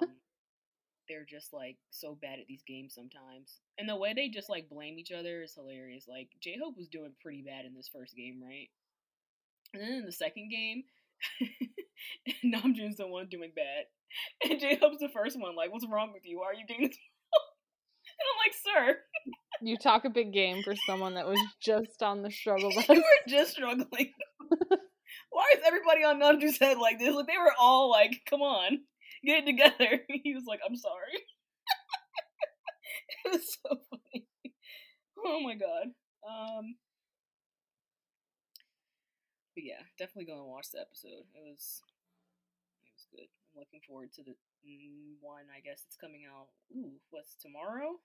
[1.10, 4.70] they're just like so bad at these games sometimes, and the way they just like
[4.70, 6.06] blame each other is hilarious.
[6.08, 8.70] Like J Hope was doing pretty bad in this first game, right?
[9.74, 10.84] And then in the second game,
[12.46, 13.86] Namjoon's the one doing bad,
[14.50, 15.56] and J Hope's the first one.
[15.56, 16.40] Like, what's wrong with you?
[16.40, 16.98] Why are you getting this?
[18.22, 18.56] I'm like,
[18.94, 18.98] sir.
[19.62, 22.90] You talk a big game for someone that was just on the struggle bus.
[22.90, 24.12] you were just struggling.
[25.30, 27.14] Why is everybody on Namjoon's head like this?
[27.14, 28.80] Like they were all like, "Come on,
[29.24, 31.18] get it together." He was like, "I'm sorry."
[33.26, 34.26] it was so funny.
[35.26, 35.94] Oh my god.
[36.28, 36.76] Um.
[39.56, 41.28] But yeah, definitely go and watch the episode.
[41.36, 41.84] It was,
[42.80, 43.28] it was good.
[43.52, 44.34] I'm looking forward to the
[45.20, 45.46] one.
[45.56, 46.48] I guess it's coming out.
[46.76, 48.00] Ooh, what's tomorrow?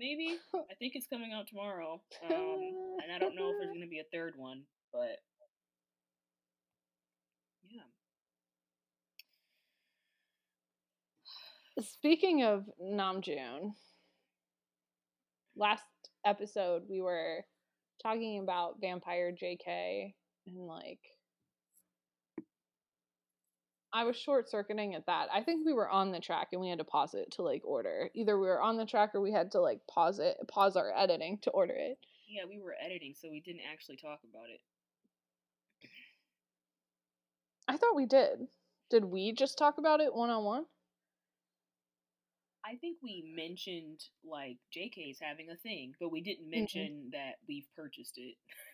[0.00, 2.00] Maybe I think it's coming out tomorrow.
[2.24, 2.30] Um,
[3.04, 4.62] and I don't know if there's gonna be a third one,
[4.94, 5.18] but
[7.68, 7.82] yeah.
[11.82, 13.74] Speaking of Namjoon,
[15.54, 15.84] last
[16.24, 17.44] episode we were
[18.02, 20.14] talking about Vampire JK
[20.46, 21.00] and like
[23.92, 25.28] I was short circuiting at that.
[25.32, 27.62] I think we were on the track and we had to pause it to like
[27.64, 28.08] order.
[28.14, 30.92] Either we were on the track or we had to like pause it, pause our
[30.96, 31.98] editing to order it.
[32.28, 34.60] Yeah, we were editing, so we didn't actually talk about it.
[37.66, 38.46] I thought we did.
[38.90, 40.64] Did we just talk about it one on one?
[42.64, 47.10] I think we mentioned like JK's having a thing, but we didn't mention mm-hmm.
[47.12, 48.36] that we've purchased it.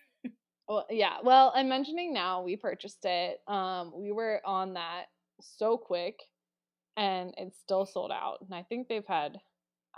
[0.69, 1.17] well, yeah.
[1.23, 3.41] Well, I'm mentioning now we purchased it.
[3.47, 5.07] Um, we were on that
[5.41, 6.19] so quick,
[6.97, 8.39] and it's still sold out.
[8.41, 9.39] And I think they've had,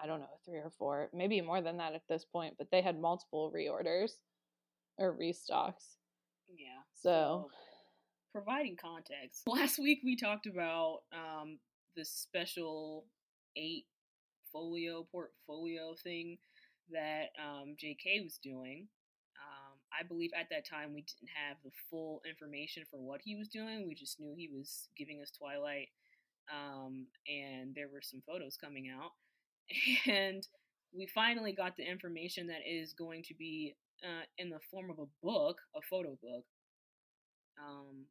[0.01, 2.55] I don't know, three or four, maybe more than that at this point.
[2.59, 4.13] But they had multiple reorders
[4.99, 5.97] or restocks.
[6.49, 6.83] Yeah.
[6.95, 7.51] So, so
[8.33, 9.43] providing context.
[9.47, 11.59] Last week we talked about um,
[11.97, 13.07] the special
[13.57, 13.87] eight
[14.53, 16.39] folio portfolio thing
[16.91, 18.89] that um, JK was doing.
[19.99, 23.49] I believe at that time we didn't have the full information for what he was
[23.49, 23.87] doing.
[23.87, 25.89] We just knew he was giving us Twilight,
[26.53, 29.13] um, and there were some photos coming out.
[30.07, 30.47] And
[30.97, 34.99] we finally got the information that is going to be uh, in the form of
[34.99, 36.45] a book, a photo book.
[37.61, 38.07] Um,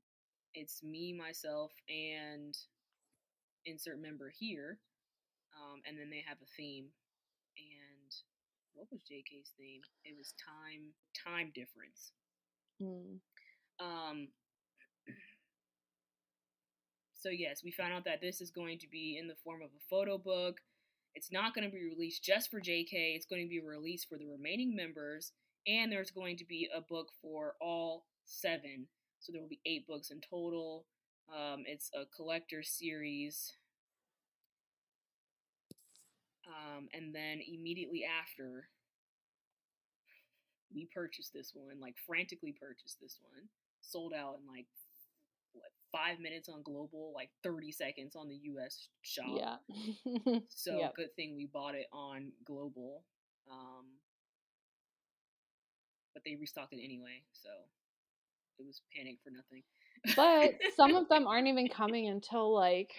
[0.53, 2.55] it's me, myself, and
[3.65, 4.79] insert member here.
[5.55, 6.87] Um, and then they have a theme.
[7.57, 7.86] And
[8.77, 9.81] what was JK's theme?
[10.05, 10.93] It was time
[11.25, 12.13] time difference.
[12.81, 13.19] Mm.
[13.79, 14.27] Um.
[17.19, 19.69] So yes, we found out that this is going to be in the form of
[19.69, 20.59] a photo book.
[21.15, 22.91] It's not going to be released just for JK.
[22.93, 25.31] It's going to be released for the remaining members,
[25.65, 28.87] and there's going to be a book for all seven.
[29.19, 30.85] So there will be eight books in total.
[31.27, 33.51] Um, it's a collector series.
[36.47, 38.69] Um, and then immediately after,
[40.73, 43.47] we purchased this one, like frantically purchased this one.
[43.81, 44.65] Sold out in like
[45.53, 48.89] what five minutes on global, like thirty seconds on the U.S.
[49.01, 49.25] shop.
[49.35, 50.39] Yeah.
[50.49, 50.95] so yep.
[50.95, 53.03] good thing we bought it on global.
[53.51, 53.85] Um,
[56.13, 57.49] but they restocked it anyway, so
[58.59, 59.63] it was panic for nothing.
[60.15, 62.91] but some of them aren't even coming until like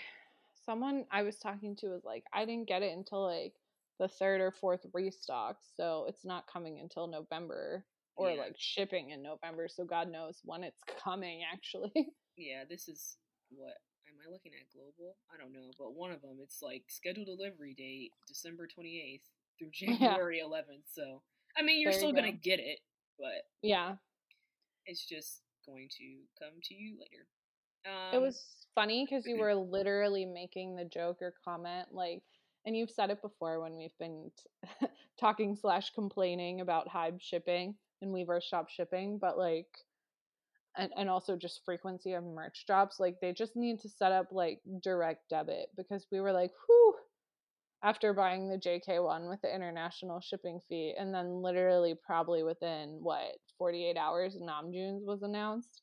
[0.68, 3.54] someone I was talking to was like, I didn't get it until like
[3.98, 8.40] the third or fourth restock, so it's not coming until November or yeah.
[8.40, 9.66] like shipping in November.
[9.66, 12.12] So God knows when it's coming actually.
[12.36, 13.16] yeah, this is
[13.48, 13.72] what
[14.06, 15.16] am I looking at global?
[15.32, 19.22] I don't know, but one of them it's like scheduled delivery date December 28th
[19.58, 20.44] through January yeah.
[20.44, 20.84] 11th.
[20.92, 21.22] So
[21.56, 22.80] I mean, you're there still you gonna get it,
[23.18, 23.94] but yeah,
[24.84, 26.04] it's just going to
[26.38, 27.24] come to you later.
[27.86, 32.22] Um, it was funny because you were literally making the joke or comment like,
[32.66, 34.30] and you've said it before when we've been
[34.80, 34.86] t-
[35.20, 39.66] talking slash complaining about Hybe shipping and Weverse shop shipping, but like,
[40.76, 43.00] and, and also just frequency of merch drops.
[43.00, 46.94] Like they just need to set up like direct debit because we were like, whew,
[47.82, 52.98] after buying the JK one with the international shipping fee, and then literally probably within
[53.00, 55.82] what 48 hours, Namjoon's was announced.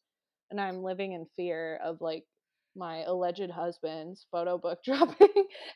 [0.51, 2.23] And I'm living in fear of like
[2.75, 5.27] my alleged husband's photo book dropping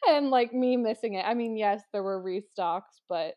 [0.07, 1.25] and like me missing it.
[1.25, 3.35] I mean, yes, there were restocks, but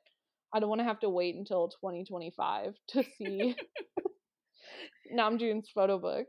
[0.54, 3.56] I don't want to have to wait until 2025 to see
[5.16, 6.26] Namjoon's photo book.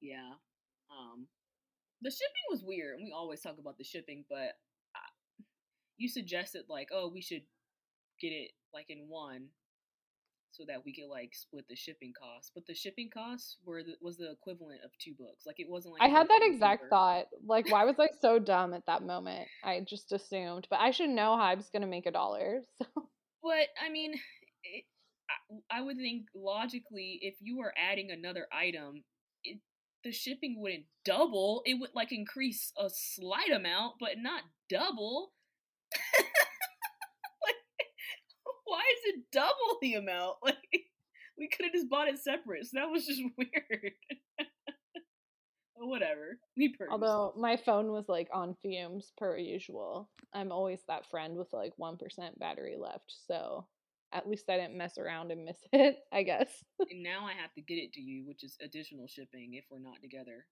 [0.00, 0.34] Yeah.
[0.90, 1.26] Um
[2.02, 2.98] the shipping was weird.
[2.98, 4.52] We always talk about the shipping, but
[4.94, 5.08] I,
[5.96, 7.42] you suggested like, oh, we should
[8.20, 9.48] get it like in one
[10.54, 12.50] so that we could like split the shipping costs.
[12.54, 15.44] But the shipping costs were the, was the equivalent of two books.
[15.46, 17.26] Like it wasn't like I had that exact thought.
[17.44, 19.48] Like, why was I so dumb at that moment?
[19.64, 22.60] I just assumed, but I should know Hybe's gonna make a dollar.
[22.78, 22.86] So.
[23.42, 24.14] But I mean,
[24.62, 24.84] it,
[25.70, 29.04] I, I would think logically, if you were adding another item,
[29.42, 29.58] it,
[30.02, 31.62] the shipping wouldn't double.
[31.66, 35.32] It would like increase a slight amount, but not double.
[39.04, 40.36] it double the amount?
[40.44, 40.58] Like
[41.36, 42.64] we could have just bought it separate.
[42.64, 43.92] So that was just weird.
[45.76, 46.38] whatever.
[46.56, 46.92] Me personally.
[46.92, 50.10] Although my phone was like on fumes per usual.
[50.32, 51.98] I'm always that friend with like 1%
[52.38, 53.12] battery left.
[53.26, 53.66] So
[54.12, 56.48] at least I didn't mess around and miss it, I guess.
[56.90, 59.80] and now I have to get it to you, which is additional shipping if we're
[59.80, 60.46] not together.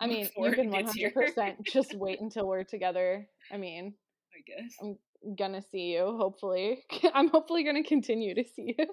[0.00, 3.26] I mean, you can 100% just wait until we're together.
[3.50, 3.94] I mean,
[4.34, 4.74] I guess.
[4.80, 4.96] I'm
[5.36, 6.84] gonna see you, hopefully.
[7.14, 8.86] I'm hopefully gonna continue to see you.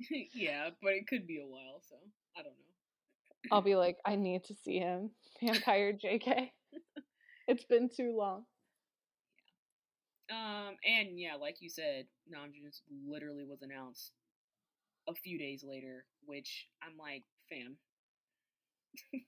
[0.34, 1.96] yeah, but it could be a while, so
[2.36, 3.54] I don't know.
[3.56, 5.10] I'll be like, I need to see him.
[5.42, 6.50] Vampire JK.
[7.48, 8.44] it's been too long.
[10.30, 14.12] Um, and yeah, like you said, Namjoon's literally was announced
[15.08, 17.76] a few days later, which I'm like, fam.
[19.10, 19.22] Can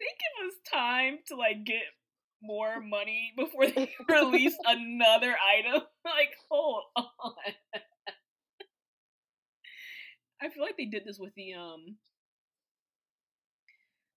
[0.00, 1.82] they give us time to like get
[2.42, 5.82] more money before they release another item.
[6.04, 7.32] like, hold on.
[10.40, 11.96] I feel like they did this with the um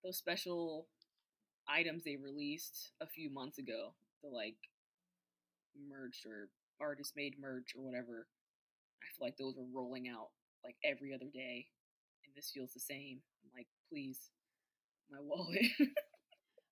[0.04, 0.88] those special
[1.68, 3.94] items they released a few months ago.
[4.24, 4.58] The like
[5.88, 6.50] merch or
[6.82, 8.28] artist made merch or whatever.
[9.02, 10.30] I feel like those are rolling out
[10.64, 11.68] like every other day.
[12.26, 13.22] And this feels the same.
[13.44, 14.20] I'm like, please,
[15.12, 15.66] my wallet.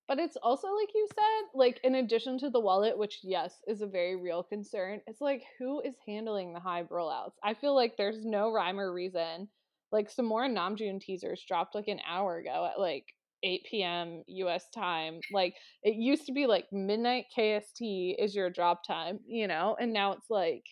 [0.08, 3.82] But it's also like you said, like in addition to the wallet, which yes is
[3.82, 7.34] a very real concern, it's like who is handling the high rollouts?
[7.44, 9.50] I feel like there's no rhyme or reason.
[9.92, 13.06] Like some more Namjoon teasers dropped like an hour ago at like
[13.44, 14.24] 8 p.m.
[14.28, 15.20] US time.
[15.32, 19.94] Like it used to be like midnight KST is your drop time, you know, and
[19.94, 20.64] now it's like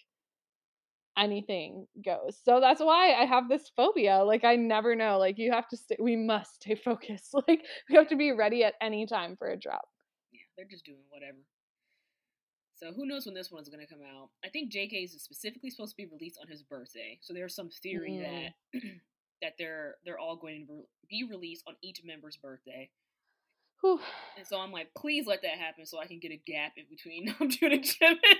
[1.17, 2.39] anything goes.
[2.43, 4.23] So that's why I have this phobia.
[4.23, 5.17] Like I never know.
[5.17, 7.33] Like you have to stay we must stay focused.
[7.47, 9.87] Like we have to be ready at any time for a drop.
[10.31, 11.39] Yeah, they're just doing whatever.
[12.75, 14.29] So who knows when this one's gonna come out?
[14.43, 17.19] I think JK's is specifically supposed to be released on his birthday.
[17.21, 18.49] So there's some theory mm.
[18.73, 18.81] that
[19.41, 22.89] that they're they're all going to be released on each member's birthday.
[23.81, 23.99] Whew.
[24.37, 26.85] And so I'm like, please let that happen so I can get a gap in
[26.89, 28.39] between Namjoon and Jimin.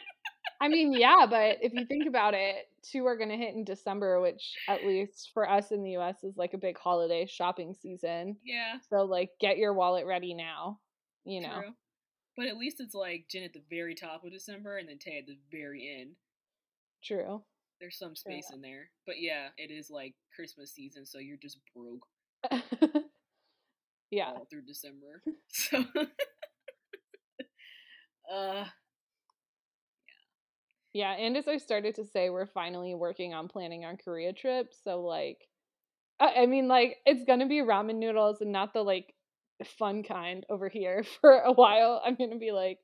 [0.62, 3.64] I mean, yeah, but if you think about it, two are going to hit in
[3.64, 7.74] December, which at least for us in the US is like a big holiday shopping
[7.74, 8.38] season.
[8.44, 8.76] Yeah.
[8.90, 10.80] So like get your wallet ready now,
[11.26, 11.62] you know.
[11.62, 11.74] True.
[12.38, 15.20] But at least it's like Jin at the very top of December and then Tay
[15.20, 16.16] at the very end.
[17.04, 17.44] True.
[17.80, 18.56] There's some space True.
[18.58, 18.90] in there.
[19.06, 22.06] But yeah, it is like Christmas season, so you're just broke.
[24.12, 24.30] yeah.
[24.30, 25.22] All through December.
[25.48, 25.84] So
[28.34, 28.66] uh
[30.96, 34.72] yeah, and as I started to say, we're finally working on planning our Korea trip.
[34.86, 35.40] So like,
[36.22, 39.14] I mean, like it's gonna be ramen noodles and not the like
[39.78, 42.02] fun kind over here for a while.
[42.06, 42.80] I'm gonna be like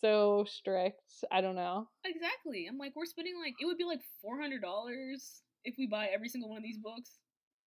[0.00, 1.02] so strict.
[1.32, 1.88] I don't know.
[2.04, 2.68] Exactly.
[2.70, 6.06] I'm like, we're spending like it would be like four hundred dollars if we buy
[6.14, 7.18] every single one of these books.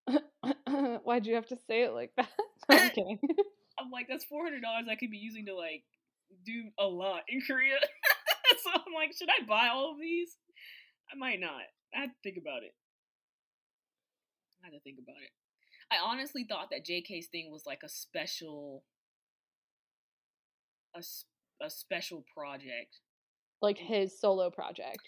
[1.04, 2.30] Why'd you have to say it like that?
[2.70, 3.20] I'm kidding.
[3.78, 5.84] I'm like, that's four hundred dollars I could be using to like
[6.46, 7.80] do a lot in Korea.
[8.68, 10.36] So I'm like, should I buy all of these?
[11.12, 11.62] I might not.
[11.96, 12.74] I have to think about it.
[14.62, 15.32] I had to think about it.
[15.92, 18.84] I honestly thought that JK's thing was like a special,
[20.94, 21.02] a,
[21.64, 23.00] a special project.
[23.62, 25.00] Like his solo project.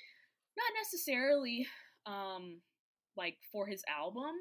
[0.57, 1.68] Not necessarily
[2.05, 2.62] um
[3.18, 4.32] like for his album,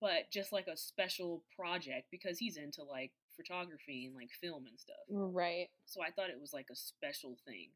[0.00, 4.78] but just like a special project because he's into like photography and like film and
[4.78, 4.96] stuff.
[5.08, 5.68] Right.
[5.86, 7.70] So I thought it was like a special thing.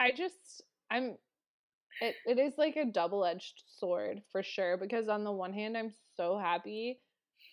[0.00, 1.16] I just I'm
[2.00, 5.92] it, it is like a double-edged sword for sure because on the one hand I'm
[6.16, 7.00] so happy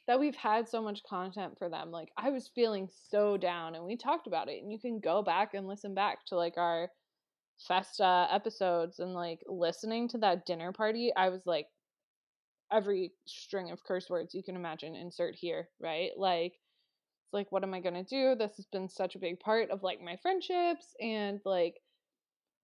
[0.07, 1.91] that we've had so much content for them.
[1.91, 5.21] Like I was feeling so down and we talked about it and you can go
[5.21, 6.89] back and listen back to like our
[7.67, 11.67] Festa episodes and like listening to that dinner party, I was like,
[12.71, 16.11] every string of curse words you can imagine, insert here, right?
[16.17, 18.35] Like, it's like, what am I gonna do?
[18.35, 21.75] This has been such a big part of like my friendships, and like,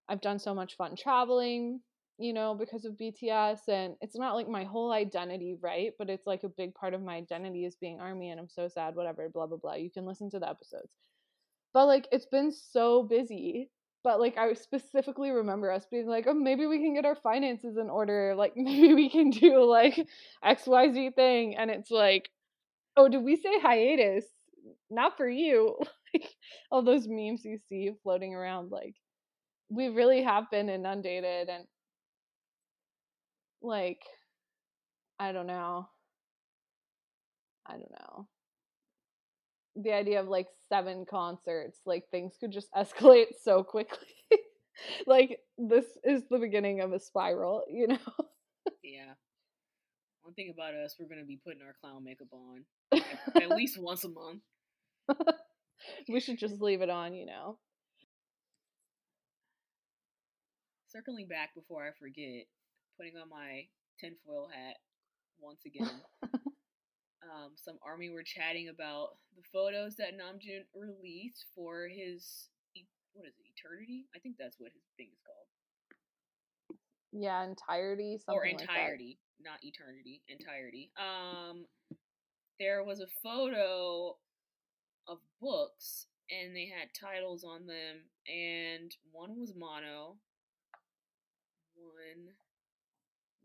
[0.09, 1.81] I've done so much fun traveling,
[2.17, 5.93] you know, because of BTS, and it's not like my whole identity, right?
[5.97, 8.67] But it's like a big part of my identity is being Army, and I'm so
[8.67, 9.75] sad, whatever, blah, blah, blah.
[9.75, 10.91] You can listen to the episodes.
[11.73, 13.69] But like, it's been so busy
[14.05, 17.75] but like I specifically remember us being like, oh, maybe we can get our finances
[17.75, 18.35] in order.
[18.37, 19.99] Like maybe we can do like
[20.45, 21.57] XYZ thing.
[21.57, 22.29] And it's like,
[22.95, 24.25] oh, did we say hiatus?
[24.91, 25.75] Not for you.
[26.13, 26.29] like
[26.71, 28.93] all those memes you see floating around, like
[29.69, 31.65] we really have been inundated and
[33.63, 34.03] like
[35.19, 35.89] I don't know.
[37.65, 38.27] I don't know
[39.75, 44.07] the idea of like seven concerts, like things could just escalate so quickly.
[45.07, 47.97] like this is the beginning of a spiral, you know?
[48.83, 49.13] yeah.
[50.21, 52.65] One thing about us, we're gonna be putting our clown makeup on
[53.41, 54.41] at least once a month.
[56.09, 57.59] we should just leave it on, you know.
[60.87, 62.47] Circling back before I forget,
[62.97, 63.65] putting on my
[63.99, 64.77] tinfoil hat
[65.39, 65.89] once again
[67.33, 72.49] um, some army were chatting about the photos that Namjoon released for his
[73.15, 74.05] what is it, Eternity?
[74.13, 76.77] I think that's what his thing is called.
[77.11, 78.19] Yeah, entirety.
[78.25, 78.39] Something.
[78.39, 80.21] Or entirety, like not eternity.
[80.27, 80.91] Entirety.
[80.99, 81.65] Um,
[82.59, 84.17] there was a photo
[85.07, 90.17] of books, and they had titles on them, and one was mono.
[91.75, 92.35] One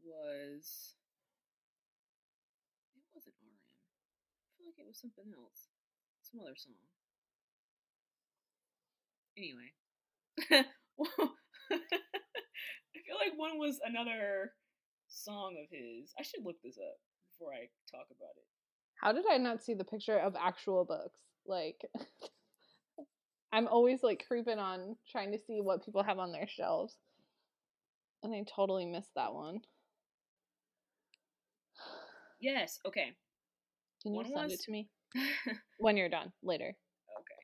[0.05, 0.95] was
[4.64, 5.68] like it was something else.
[6.22, 6.74] Some other song.
[9.38, 9.70] Anyway.
[11.70, 14.53] I feel like one was another
[15.07, 16.12] song of his.
[16.18, 16.99] I should look this up
[17.30, 18.47] before I talk about it.
[19.01, 21.20] How did I not see the picture of actual books?
[21.47, 21.80] Like
[23.53, 26.97] I'm always like creeping on trying to see what people have on their shelves.
[28.22, 29.61] And I totally missed that one.
[32.43, 33.12] Yes, okay.
[34.03, 34.53] Can you one send was...
[34.53, 34.89] it to me
[35.79, 36.73] when you're done later?
[37.21, 37.41] Okay.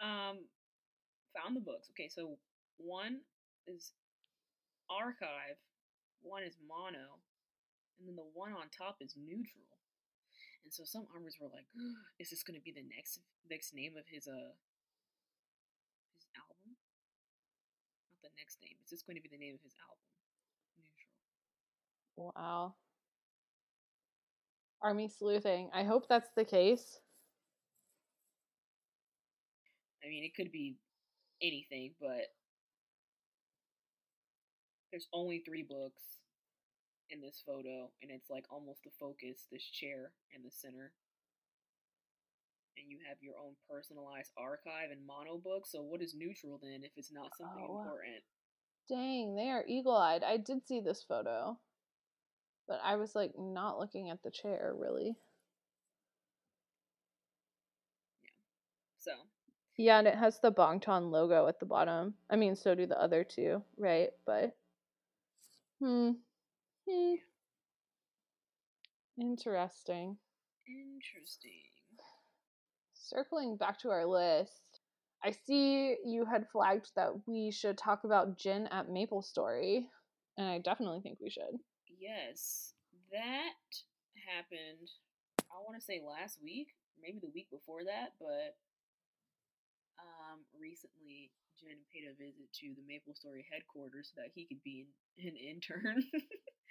[0.00, 0.48] Um,
[1.36, 1.88] found the books.
[1.92, 2.38] Okay, so
[2.78, 3.20] one
[3.66, 3.92] is
[4.88, 5.60] archive,
[6.22, 7.20] one is mono,
[7.98, 9.68] and then the one on top is neutral.
[10.64, 11.66] And so some armors were like,
[12.20, 13.20] "Is this going to be the next
[13.50, 14.56] next name of his uh
[16.16, 16.80] his album?
[18.08, 18.80] Not the next name.
[18.80, 20.08] Is this going to be the name of his album?"
[20.80, 21.12] Neutral.
[22.16, 22.80] Wow
[24.82, 25.70] army sleuthing.
[25.72, 26.98] I hope that's the case.
[30.04, 30.76] I mean, it could be
[31.40, 32.32] anything, but
[34.90, 36.02] there's only three books
[37.10, 40.92] in this photo, and it's like almost the focus, this chair in the center.
[42.76, 45.66] And you have your own personalized archive and mono book.
[45.66, 48.24] So, what is neutral then if it's not something oh, important?
[48.88, 50.22] Dang, they are eagle eyed.
[50.24, 51.58] I did see this photo.
[52.68, 55.16] But I was like not looking at the chair really.
[58.22, 58.30] Yeah.
[58.98, 59.12] So.
[59.76, 62.14] Yeah, and it has the Bangtan logo at the bottom.
[62.30, 64.10] I mean, so do the other two, right?
[64.26, 64.54] But
[65.80, 66.12] hmm.
[66.88, 67.14] Hmm.
[69.18, 70.16] Interesting.
[70.66, 71.62] Interesting.
[72.94, 74.80] Circling back to our list,
[75.24, 79.88] I see you had flagged that we should talk about Jin at Maple Story,
[80.38, 81.58] and I definitely think we should
[82.02, 82.74] yes,
[83.14, 83.62] that
[84.26, 84.90] happened.
[85.46, 88.58] I want to say last week, maybe the week before that, but
[90.02, 91.30] um, recently
[91.60, 94.86] Jin paid a visit to the Maple Story headquarters so that he could be
[95.22, 96.02] an, intern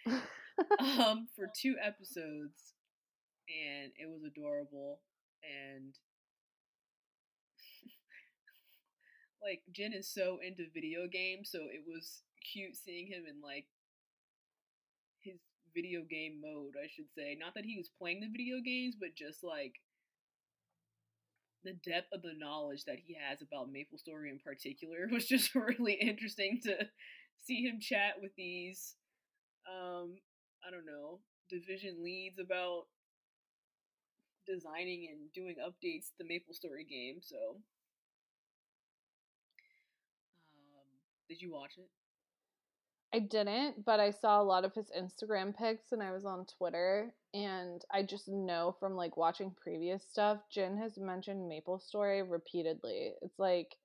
[1.00, 2.76] um, for two episodes,
[3.48, 5.00] and it was adorable.
[5.48, 5.96] And
[9.42, 13.68] like Jin is so into video games, so it was cute seeing him in like
[15.74, 17.38] video game mode, I should say.
[17.40, 19.74] Not that he was playing the video games, but just like
[21.64, 25.54] the depth of the knowledge that he has about Maple Story in particular was just
[25.56, 26.88] really interesting to
[27.44, 28.96] see him chat with these
[29.70, 30.16] um
[30.66, 31.20] I don't know,
[31.50, 32.86] division leads about
[34.46, 37.62] designing and doing updates to the Maple Story game, so
[40.54, 40.90] um
[41.30, 41.90] did you watch it?
[43.14, 46.45] I didn't, but I saw a lot of his Instagram pics and I was on
[46.57, 52.24] Twitter and I just know from like watching previous stuff, Jin has mentioned Maple Story
[52.24, 53.12] repeatedly.
[53.22, 53.76] It's like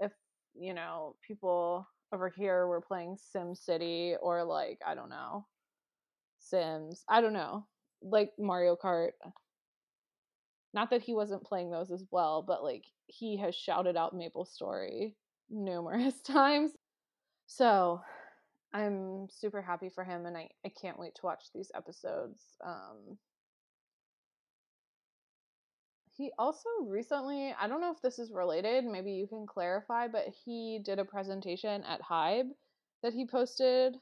[0.00, 0.10] if,
[0.54, 5.46] you know, people over here we're playing Sim City or like I don't know,
[6.40, 7.04] Sims.
[7.08, 7.66] I don't know,
[8.02, 9.12] like Mario Kart.
[10.74, 14.44] Not that he wasn't playing those as well, but like he has shouted out Maple
[14.44, 15.14] Story
[15.48, 16.72] numerous times.
[17.46, 18.00] So
[18.74, 22.42] I'm super happy for him and I, I can't wait to watch these episodes.
[22.64, 23.18] Um,
[26.16, 30.26] he also recently, I don't know if this is related, maybe you can clarify, but
[30.44, 32.50] he did a presentation at Hybe
[33.02, 33.96] that he posted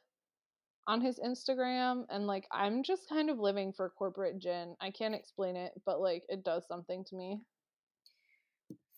[0.86, 4.74] on his Instagram and like I'm just kind of living for corporate Jin.
[4.80, 7.40] I can't explain it, but like it does something to me.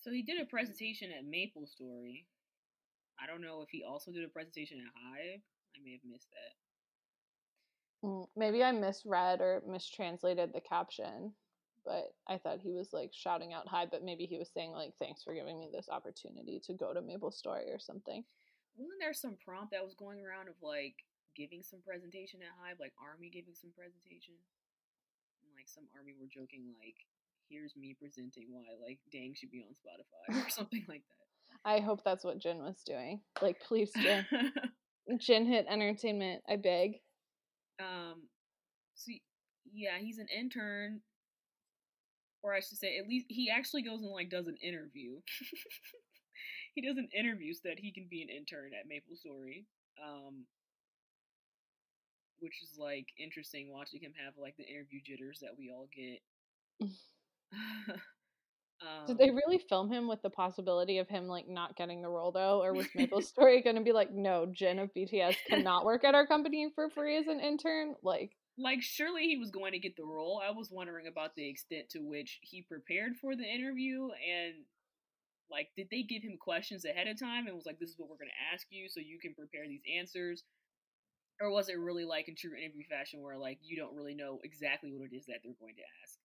[0.03, 2.27] So he did a presentation at Maple Story.
[3.23, 5.43] I don't know if he also did a presentation at Hybe.
[5.77, 8.07] I may have missed that.
[8.07, 11.33] Mm, maybe I misread or mistranslated the caption,
[11.85, 14.93] but I thought he was like shouting out Hybe, but maybe he was saying like
[14.99, 18.25] thanks for giving me this opportunity to go to Maple Story or something.
[18.77, 20.97] Wasn't there some prompt that was going around of like
[21.37, 24.35] giving some presentation at Hybe, like Army giving some presentation?
[25.45, 27.07] And like some Army were joking like,
[27.49, 31.23] here's me presenting why like Dang should be on Spotify or something like that.
[31.65, 33.21] I hope that's what Jin was doing.
[33.41, 34.27] Like, please, Jin.
[35.19, 36.43] Jin hit entertainment.
[36.49, 37.01] I beg.
[37.81, 38.29] Um,
[38.95, 39.13] so
[39.73, 41.01] yeah, he's an intern,
[42.43, 45.21] or I should say, at least he actually goes and like does an interview.
[46.75, 49.67] he does an interview so that he can be an intern at Maple Story.
[50.03, 50.47] Um,
[52.43, 56.21] which is like interesting watching him have like the interview jitters that we all get.
[58.83, 62.09] Um, Did they really film him with the possibility of him like not getting the
[62.09, 65.85] role though, or was Maple Story going to be like, no, Jin of BTS cannot
[65.85, 67.95] work at our company for free as an intern?
[68.03, 70.43] Like, like surely he was going to get the role.
[70.45, 74.55] I was wondering about the extent to which he prepared for the interview and
[75.51, 78.09] like did they give him questions ahead of time and was like, this is what
[78.09, 80.45] we're going to ask you so you can prepare these answers.
[81.41, 84.41] Or was it really like in true interview fashion where like you don't really know
[84.45, 86.19] exactly what it is that they're going to ask?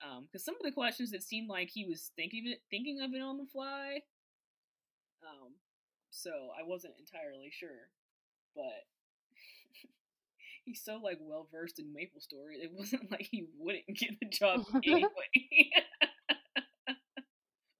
[0.00, 3.00] Because um, some of the questions it seemed like he was thinking of it, thinking
[3.00, 4.00] of it on the fly.
[5.22, 5.52] Um,
[6.10, 7.90] so I wasn't entirely sure,
[8.54, 8.86] but
[10.64, 12.56] he's so like well versed in Maple Story.
[12.56, 15.10] It wasn't like he wouldn't get the job anyway.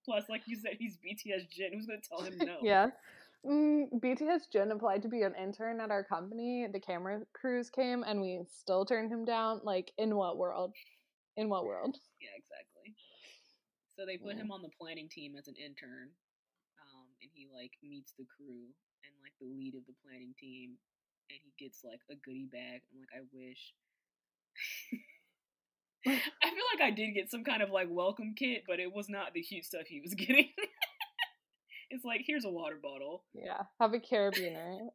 [0.05, 1.71] Plus, like you said, he's BTS Jin.
[1.73, 2.57] Who's gonna tell him no?
[2.61, 2.87] Yeah.
[3.45, 6.67] Mm, BTS Jin applied to be an intern at our company.
[6.71, 9.61] The camera crews came and we still turned him down.
[9.63, 10.73] Like, in what world?
[11.39, 11.95] In what world?
[12.19, 12.99] Yeah, exactly.
[13.95, 14.43] So they put yeah.
[14.43, 16.11] him on the planning team as an intern,
[16.83, 18.67] um, and he like meets the crew
[19.07, 20.75] and like the lead of the planning team,
[21.31, 22.83] and he gets like a goodie bag.
[22.91, 23.71] I'm like, I wish.
[26.07, 29.07] I feel like I did get some kind of like welcome kit, but it was
[29.07, 30.49] not the cute stuff he was getting.
[31.89, 33.23] it's like here's a water bottle.
[33.33, 34.91] Yeah, have a carabiner.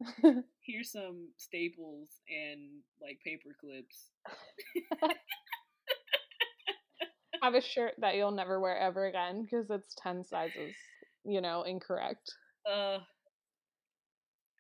[0.61, 4.12] here's some staples and like paper clips
[7.45, 10.76] have a shirt that you'll never wear ever again because it's 10 sizes,
[11.24, 12.32] you know, incorrect.
[12.64, 13.05] Uh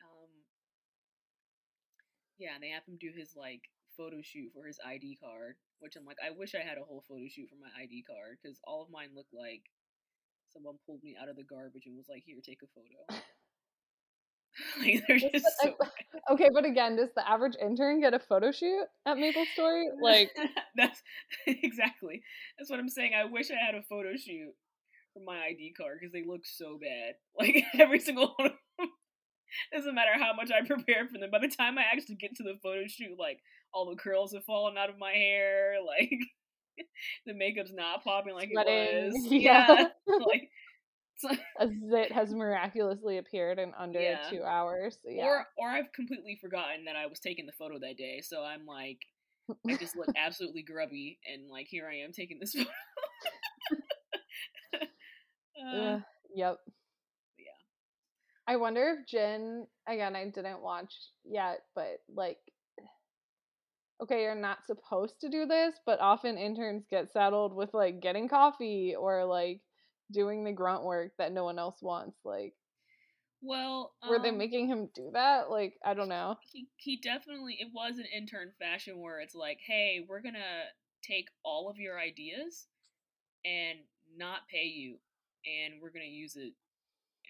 [0.02, 0.44] um
[2.38, 5.96] Yeah, and they have him do his like photo shoot for his ID card, which
[5.96, 8.60] I'm like I wish I had a whole photo shoot for my ID card cuz
[8.64, 9.72] all of mine look like
[10.48, 13.06] someone pulled me out of the garbage and was like, "Here, take a photo."
[14.80, 15.74] like they're just so
[16.32, 19.88] okay, but again, does the average intern get a photo shoot at Maple Story?
[20.02, 20.30] Like
[20.76, 21.02] that's
[21.46, 22.22] exactly
[22.58, 23.12] that's what I'm saying.
[23.14, 24.52] I wish I had a photo shoot
[25.12, 27.14] for my ID card because they look so bad.
[27.38, 28.88] Like every single one of them.
[29.72, 31.30] Doesn't matter how much I prepare for them.
[31.30, 33.40] By the time I actually get to the photo shoot, like
[33.72, 36.10] all the curls have fallen out of my hair, like
[37.26, 38.72] the makeup's not popping like Sweating.
[38.72, 39.26] it was.
[39.30, 39.66] Yeah.
[39.68, 40.16] yeah.
[40.26, 40.50] like
[41.60, 44.28] a zit has miraculously appeared in under yeah.
[44.30, 44.98] two hours.
[45.04, 45.24] Yeah.
[45.24, 48.66] Or or I've completely forgotten that I was taking the photo that day, so I'm
[48.66, 48.98] like,
[49.68, 52.68] I just look absolutely grubby, and like here I am taking this photo.
[55.64, 56.00] uh,
[56.34, 56.58] yep.
[57.38, 57.58] Yeah.
[58.46, 60.16] I wonder if Jin again.
[60.16, 60.94] I didn't watch
[61.24, 62.38] yet, but like
[64.02, 68.28] okay, you're not supposed to do this, but often interns get saddled with like getting
[68.28, 69.60] coffee or like
[70.10, 72.54] doing the grunt work that no one else wants like
[73.42, 75.50] well um, were they um making him do that?
[75.50, 76.36] Like i don't know.
[76.52, 80.64] He, he definitely it was an intern fashion where it's like hey we're gonna
[81.02, 82.66] take all of your ideas
[83.44, 83.78] and
[84.16, 84.96] not pay you
[85.44, 86.52] and we're gonna use it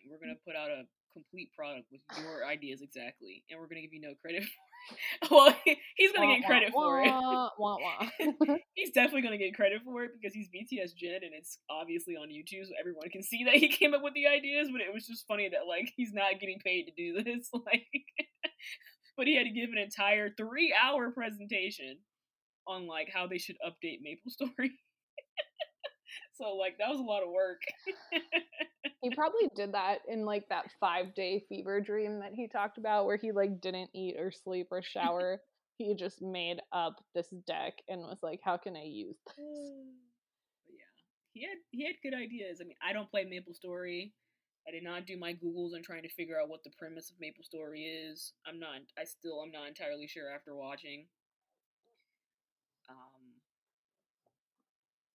[0.02, 3.82] and we're gonna put out a complete product with your ideas exactly and we're gonna
[3.82, 4.73] give you no credit for
[5.30, 5.54] well,
[5.96, 7.10] he's gonna Wah, get credit wah, for it.
[7.10, 8.56] wah, wah.
[8.74, 12.28] he's definitely gonna get credit for it because he's BTS Jin and it's obviously on
[12.28, 14.68] YouTube, so everyone can see that he came up with the ideas.
[14.70, 17.86] But it was just funny that like he's not getting paid to do this, like.
[19.16, 21.98] but he had to give an entire three-hour presentation
[22.66, 24.72] on like how they should update Maple Story.
[26.34, 27.62] So like that was a lot of work.
[29.00, 33.06] he probably did that in like that five day fever dream that he talked about
[33.06, 35.40] where he like didn't eat or sleep or shower
[35.76, 39.46] he just made up this deck and was like how can i use this
[40.66, 40.92] yeah,
[41.32, 42.60] he had he had good ideas.
[42.60, 44.12] I mean, I don't play Maple Story.
[44.66, 47.20] I did not do my googles and trying to figure out what the premise of
[47.20, 48.32] Maple Story is.
[48.46, 48.80] I'm not.
[48.98, 51.06] I still I'm not entirely sure after watching.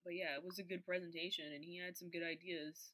[0.04, 2.91] But yeah, it was a good presentation, and he had some good ideas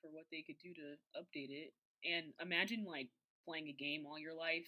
[0.00, 1.72] for what they could do to update it.
[2.04, 3.08] And imagine like
[3.48, 4.66] playing a game all your life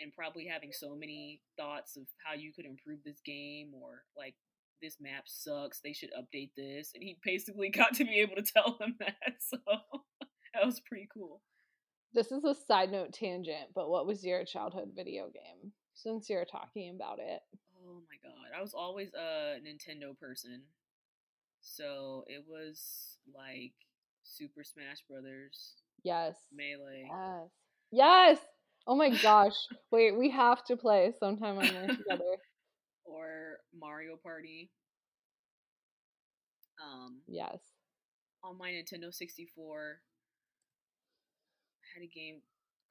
[0.00, 4.34] and probably having so many thoughts of how you could improve this game or like
[4.82, 8.42] this map sucks they should update this and he basically got to be able to
[8.42, 9.56] tell them that so
[10.54, 11.40] that was pretty cool
[12.12, 16.44] this is a side note tangent but what was your childhood video game since you're
[16.44, 17.40] talking about it
[17.86, 20.62] oh my god i was always a nintendo person
[21.62, 23.72] so it was like
[24.22, 27.48] super smash brothers yes melee yes
[27.90, 28.38] yes
[28.86, 29.56] oh my gosh
[29.90, 32.36] wait we have to play sometime when we're together
[33.04, 34.70] or mario party
[36.82, 37.58] um yes
[38.42, 40.02] on my Nintendo 64,
[41.78, 42.42] I had a game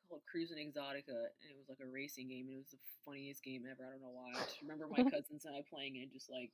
[0.07, 3.43] called Cruis'n Exotica, and it was like a racing game, and it was the funniest
[3.43, 3.84] game ever.
[3.84, 4.32] I don't know why.
[4.32, 6.51] I just remember my cousins and I playing it, just like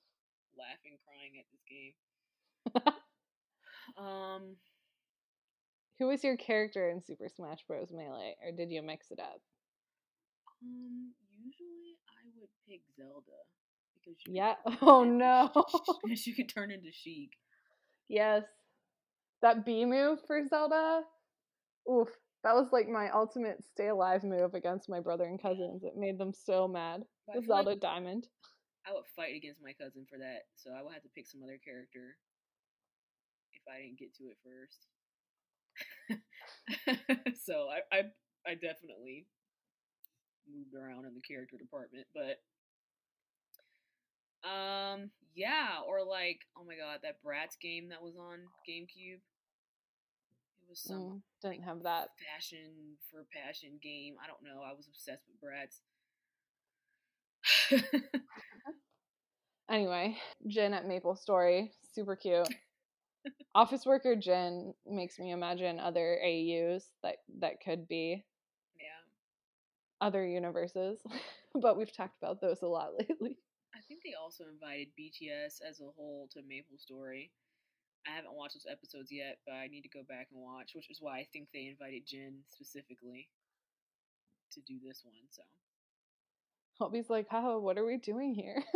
[0.58, 1.94] laughing, crying at this game.
[3.98, 4.56] um,
[6.00, 9.42] who was your character in super smash bros melee or did you mix it up
[10.64, 11.14] um,
[11.44, 13.38] usually I would pick Zelda
[13.96, 15.52] because you yeah oh no
[16.04, 17.32] because you could turn into Sheik.
[18.10, 18.44] Yes.
[19.42, 21.02] That B move for Zelda.
[21.92, 22.10] Oof.
[22.44, 25.84] That was like my ultimate stay alive move against my brother and cousins.
[25.84, 27.04] It made them so mad.
[27.32, 28.28] Feel like Zelda Diamond.
[28.88, 31.44] I would fight against my cousin for that, so I would have to pick some
[31.44, 32.16] other character
[33.68, 34.88] if I didn't get to it first.
[37.46, 38.02] so I, I
[38.48, 39.28] I definitely
[40.50, 42.42] moved around in the character department, but
[44.48, 49.22] um yeah, or like oh my god, that Bratz game that was on GameCube.
[50.62, 52.10] It was some Mm, didn't have that.
[52.20, 54.16] fashion for passion game.
[54.24, 54.62] I don't know.
[54.64, 55.82] I was obsessed with Bratz.
[59.70, 61.74] Anyway, Jin at Maple Story.
[61.94, 62.48] Super cute.
[63.56, 68.24] Office worker Jin makes me imagine other AUs that that could be
[68.80, 70.06] yeah.
[70.06, 71.00] other universes.
[71.62, 73.38] but we've talked about those a lot lately.
[73.76, 77.32] I think they also invited BTS as a whole to Maple Story.
[78.08, 80.90] I haven't watched those episodes yet, but I need to go back and watch, which
[80.90, 83.30] is why I think they invited Jin specifically
[84.54, 85.16] to do this one.
[85.30, 85.44] So
[86.80, 88.64] Hobi's like, oh, what are we doing here?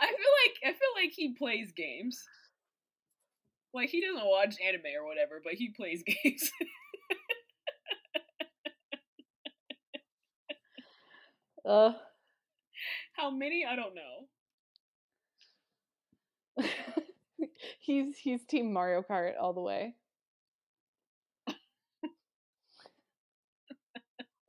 [0.00, 0.10] I,
[0.64, 2.22] I feel like I feel like he plays games.
[3.74, 6.50] Like he doesn't watch anime or whatever, but he plays games.
[11.64, 11.92] uh,
[13.14, 13.64] How many?
[13.64, 14.28] I don't know.
[17.80, 19.94] he's he's team Mario Kart all the way.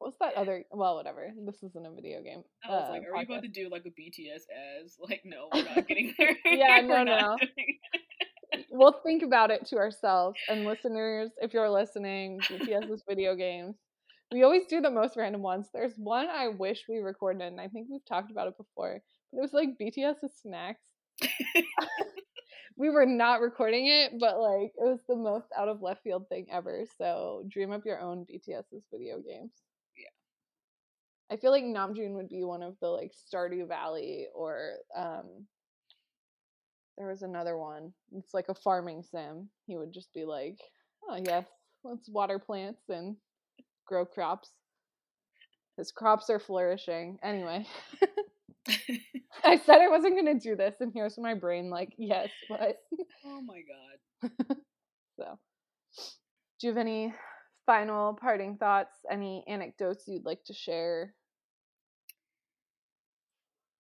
[0.06, 0.64] What's that other?
[0.70, 1.34] Well, whatever.
[1.48, 2.44] This isn't a video game.
[2.64, 4.44] I was uh, like, are we about to do like a BTS
[4.84, 4.98] as?
[5.00, 6.38] Like, no, we're not getting there.
[6.46, 7.38] Yeah, no, no.
[8.70, 10.38] We'll think about it to ourselves.
[10.48, 13.78] And listeners, if you're listening, BTS's video games.
[14.32, 15.70] We always do the most random ones.
[15.74, 19.02] There's one I wish we recorded, and I think we've talked about it before.
[19.32, 20.82] But it was like BTS's snacks.
[22.78, 26.30] we were not recording it, but like it was the most out of left field
[26.30, 26.86] thing ever.
[27.00, 29.50] So dream up your own BTS's video games.
[31.32, 35.48] I feel like Namjoon would be one of the like Stardew Valley or um
[36.98, 37.94] there was another one.
[38.14, 39.50] It's like a farming sim.
[39.68, 40.58] He would just be like,
[41.10, 41.46] "Oh yes,
[41.84, 43.18] let's water plants and
[43.88, 44.52] grow crops."
[45.78, 47.20] His crops are flourishing.
[47.22, 47.66] Anyway,
[49.44, 52.78] I said I wasn't going to do this and here's my brain like, "Yes, but
[53.26, 54.58] oh my god.
[55.18, 55.40] So,
[56.60, 57.14] do you have any
[57.66, 58.96] final parting thoughts?
[59.10, 61.14] Any anecdotes you'd like to share?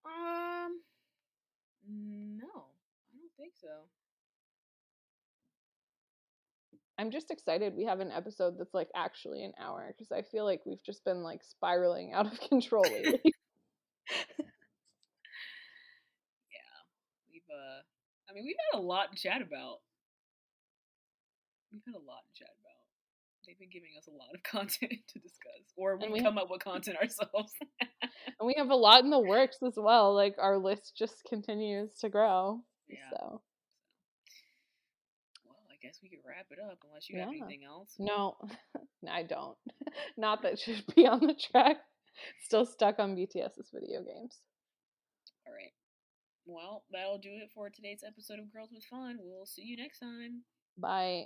[0.06, 0.80] Um,
[1.88, 3.68] no, I don't think so.
[6.98, 10.46] I'm just excited we have an episode that's like actually an hour because I feel
[10.46, 13.22] like we've just been like spiraling out of control lately.
[14.40, 14.46] yeah,
[17.32, 17.82] we've uh,
[18.30, 19.80] I mean, we've had a lot to chat about.
[21.74, 22.65] We've had a lot to chat about.
[23.46, 26.50] They've been giving us a lot of content to discuss, or we, we come up
[26.50, 27.54] with content ourselves.
[28.02, 30.14] and we have a lot in the works as well.
[30.14, 32.62] Like our list just continues to grow.
[32.88, 32.98] Yeah.
[33.12, 33.42] So
[35.46, 37.94] well, I guess we could wrap it up unless you have anything else.
[38.00, 38.38] no,
[39.10, 39.58] I don't.
[40.18, 41.78] Not that should be on the track.
[42.44, 44.40] Still stuck on BTS's video games.
[45.46, 45.74] All right.
[46.46, 49.18] Well, that'll do it for today's episode of Girls with Fun.
[49.22, 50.44] We'll see you next time.
[50.78, 51.26] Bye.